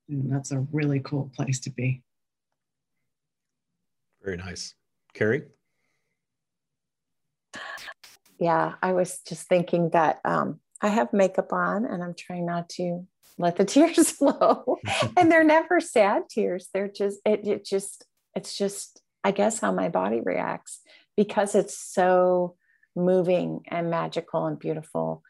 [0.08, 2.02] And that's a really cool place to be.
[4.22, 4.74] Very nice.
[5.14, 5.44] Kerry?
[8.38, 12.68] Yeah, I was just thinking that um, I have makeup on and I'm trying not
[12.70, 13.06] to
[13.38, 14.78] let the tears flow.
[15.16, 16.68] and they're never sad tears.
[16.72, 18.04] They're just, it, it just,
[18.34, 20.82] it's just I guess, how my body reacts
[21.16, 22.54] because it's so
[22.94, 25.24] moving and magical and beautiful.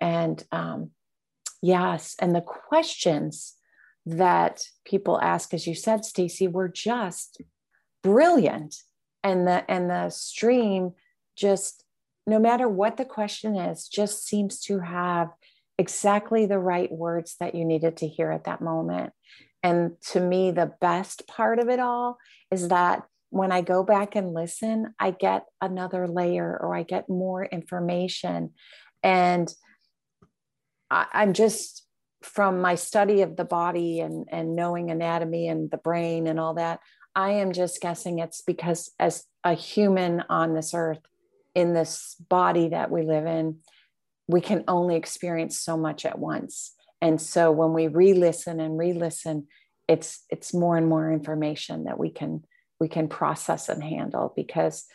[0.00, 0.92] And um,
[1.60, 3.56] yes, and the questions
[4.06, 7.42] that people ask, as you said, Stacie, were just
[8.04, 8.76] brilliant.
[9.24, 10.92] And the and the stream
[11.40, 11.84] just
[12.26, 15.30] no matter what the question is, just seems to have
[15.78, 19.12] exactly the right words that you needed to hear at that moment.
[19.62, 22.18] And to me, the best part of it all
[22.50, 27.08] is that when I go back and listen, I get another layer or I get
[27.08, 28.52] more information.
[29.02, 29.52] And
[30.90, 31.86] I, I'm just
[32.22, 36.54] from my study of the body and, and knowing anatomy and the brain and all
[36.54, 36.80] that,
[37.14, 41.00] I am just guessing it's because as a human on this earth,
[41.54, 43.58] in this body that we live in,
[44.28, 46.74] we can only experience so much at once.
[47.02, 49.46] And so when we re-listen and re-listen,
[49.88, 52.44] it's it's more and more information that we can
[52.78, 54.86] we can process and handle because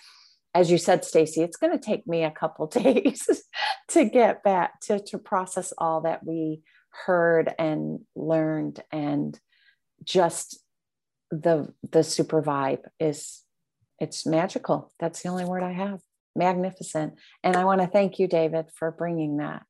[0.53, 3.27] as you said stacie it's going to take me a couple days
[3.89, 6.61] to get back to, to process all that we
[7.05, 8.81] heard and learned.
[8.91, 9.39] And
[10.03, 10.59] just
[11.31, 13.43] the the super vibe is
[13.99, 14.93] it's magical.
[14.99, 16.01] That's the only word i have
[16.35, 17.13] magnificent.
[17.43, 19.65] And i want to thank you david for bringing that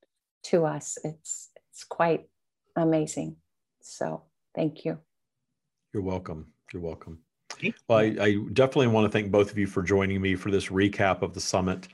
[0.45, 0.97] to us.
[1.03, 2.27] It's it's quite
[2.75, 3.35] amazing.
[3.81, 4.23] So
[4.55, 4.99] thank you.
[5.93, 6.47] You're welcome.
[6.71, 7.19] You're welcome.
[7.87, 10.67] Well I, I definitely want to thank both of you for joining me for this
[10.67, 11.87] recap of the summit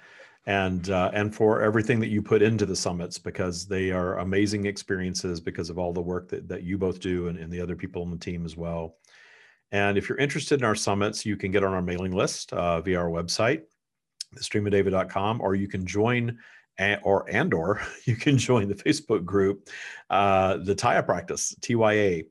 [0.48, 4.66] and uh, and for everything that you put into the summits because they are amazing
[4.66, 7.76] experiences because of all the work that, that you both do and, and the other
[7.76, 8.96] people on the team as well.
[9.72, 12.82] And if you're interested in our summits you can get on our mailing list uh,
[12.82, 13.62] via our website
[14.36, 16.38] thestreamofdavid.com or you can join
[16.78, 19.70] and, or and or you can join the facebook group
[20.10, 22.24] uh, the tya practice tya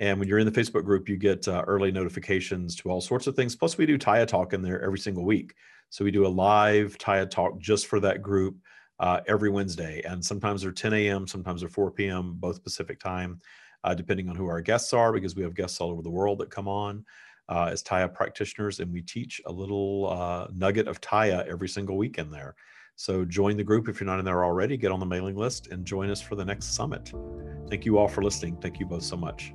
[0.00, 3.26] and when you're in the facebook group you get uh, early notifications to all sorts
[3.26, 5.54] of things plus we do tya talk in there every single week
[5.90, 8.56] so we do a live Tya talk just for that group
[9.00, 10.02] uh, every Wednesday.
[10.06, 13.40] And sometimes they're 10 a.m., sometimes they're 4 p.m., both Pacific time,
[13.84, 16.38] uh, depending on who our guests are, because we have guests all over the world
[16.38, 17.04] that come on
[17.48, 18.80] uh, as Tya practitioners.
[18.80, 22.54] And we teach a little uh, nugget of Tya every single week in there.
[22.96, 25.68] So join the group if you're not in there already, get on the mailing list
[25.68, 27.12] and join us for the next summit.
[27.68, 28.56] Thank you all for listening.
[28.56, 29.52] Thank you both so much.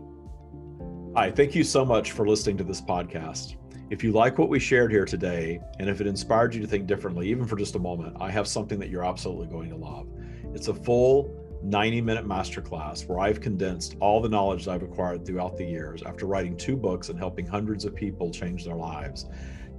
[1.16, 3.58] Hi, thank you so much for listening to this podcast.
[3.90, 6.88] If you like what we shared here today, and if it inspired you to think
[6.88, 10.08] differently, even for just a moment, I have something that you're absolutely going to love.
[10.54, 15.26] It's a full 90 minute masterclass where I've condensed all the knowledge that I've acquired
[15.26, 19.28] throughout the years after writing two books and helping hundreds of people change their lives.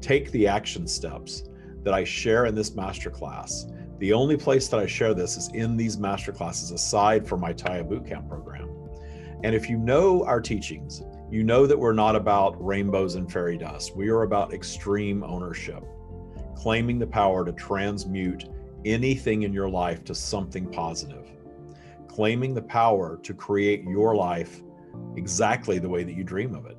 [0.00, 1.44] Take the action steps
[1.82, 3.70] that I share in this masterclass.
[3.98, 7.84] The only place that I share this is in these masterclasses, aside from my Tya
[7.84, 8.70] Bootcamp program.
[9.44, 13.58] And if you know our teachings, you know that we're not about rainbows and fairy
[13.58, 13.94] dust.
[13.94, 15.84] We are about extreme ownership,
[16.56, 18.46] claiming the power to transmute
[18.84, 21.30] anything in your life to something positive,
[22.14, 24.62] claiming the power to create your life
[25.16, 26.78] exactly the way that you dream of it.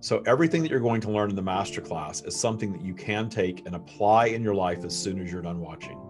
[0.00, 3.28] So, everything that you're going to learn in the masterclass is something that you can
[3.28, 6.00] take and apply in your life as soon as you're done watching.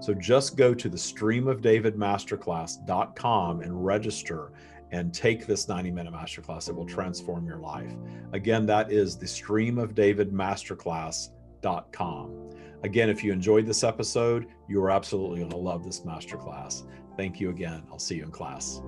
[0.00, 4.52] So, just go to the streamofdavidmasterclass.com and register
[4.92, 6.68] and take this 90 minute masterclass.
[6.68, 7.94] It will transform your life.
[8.32, 12.50] Again, that is the stream of David masterclass.com.
[12.82, 16.82] Again, if you enjoyed this episode, you are absolutely going to love this masterclass.
[17.20, 17.82] Thank you again.
[17.92, 18.80] I'll see you in class.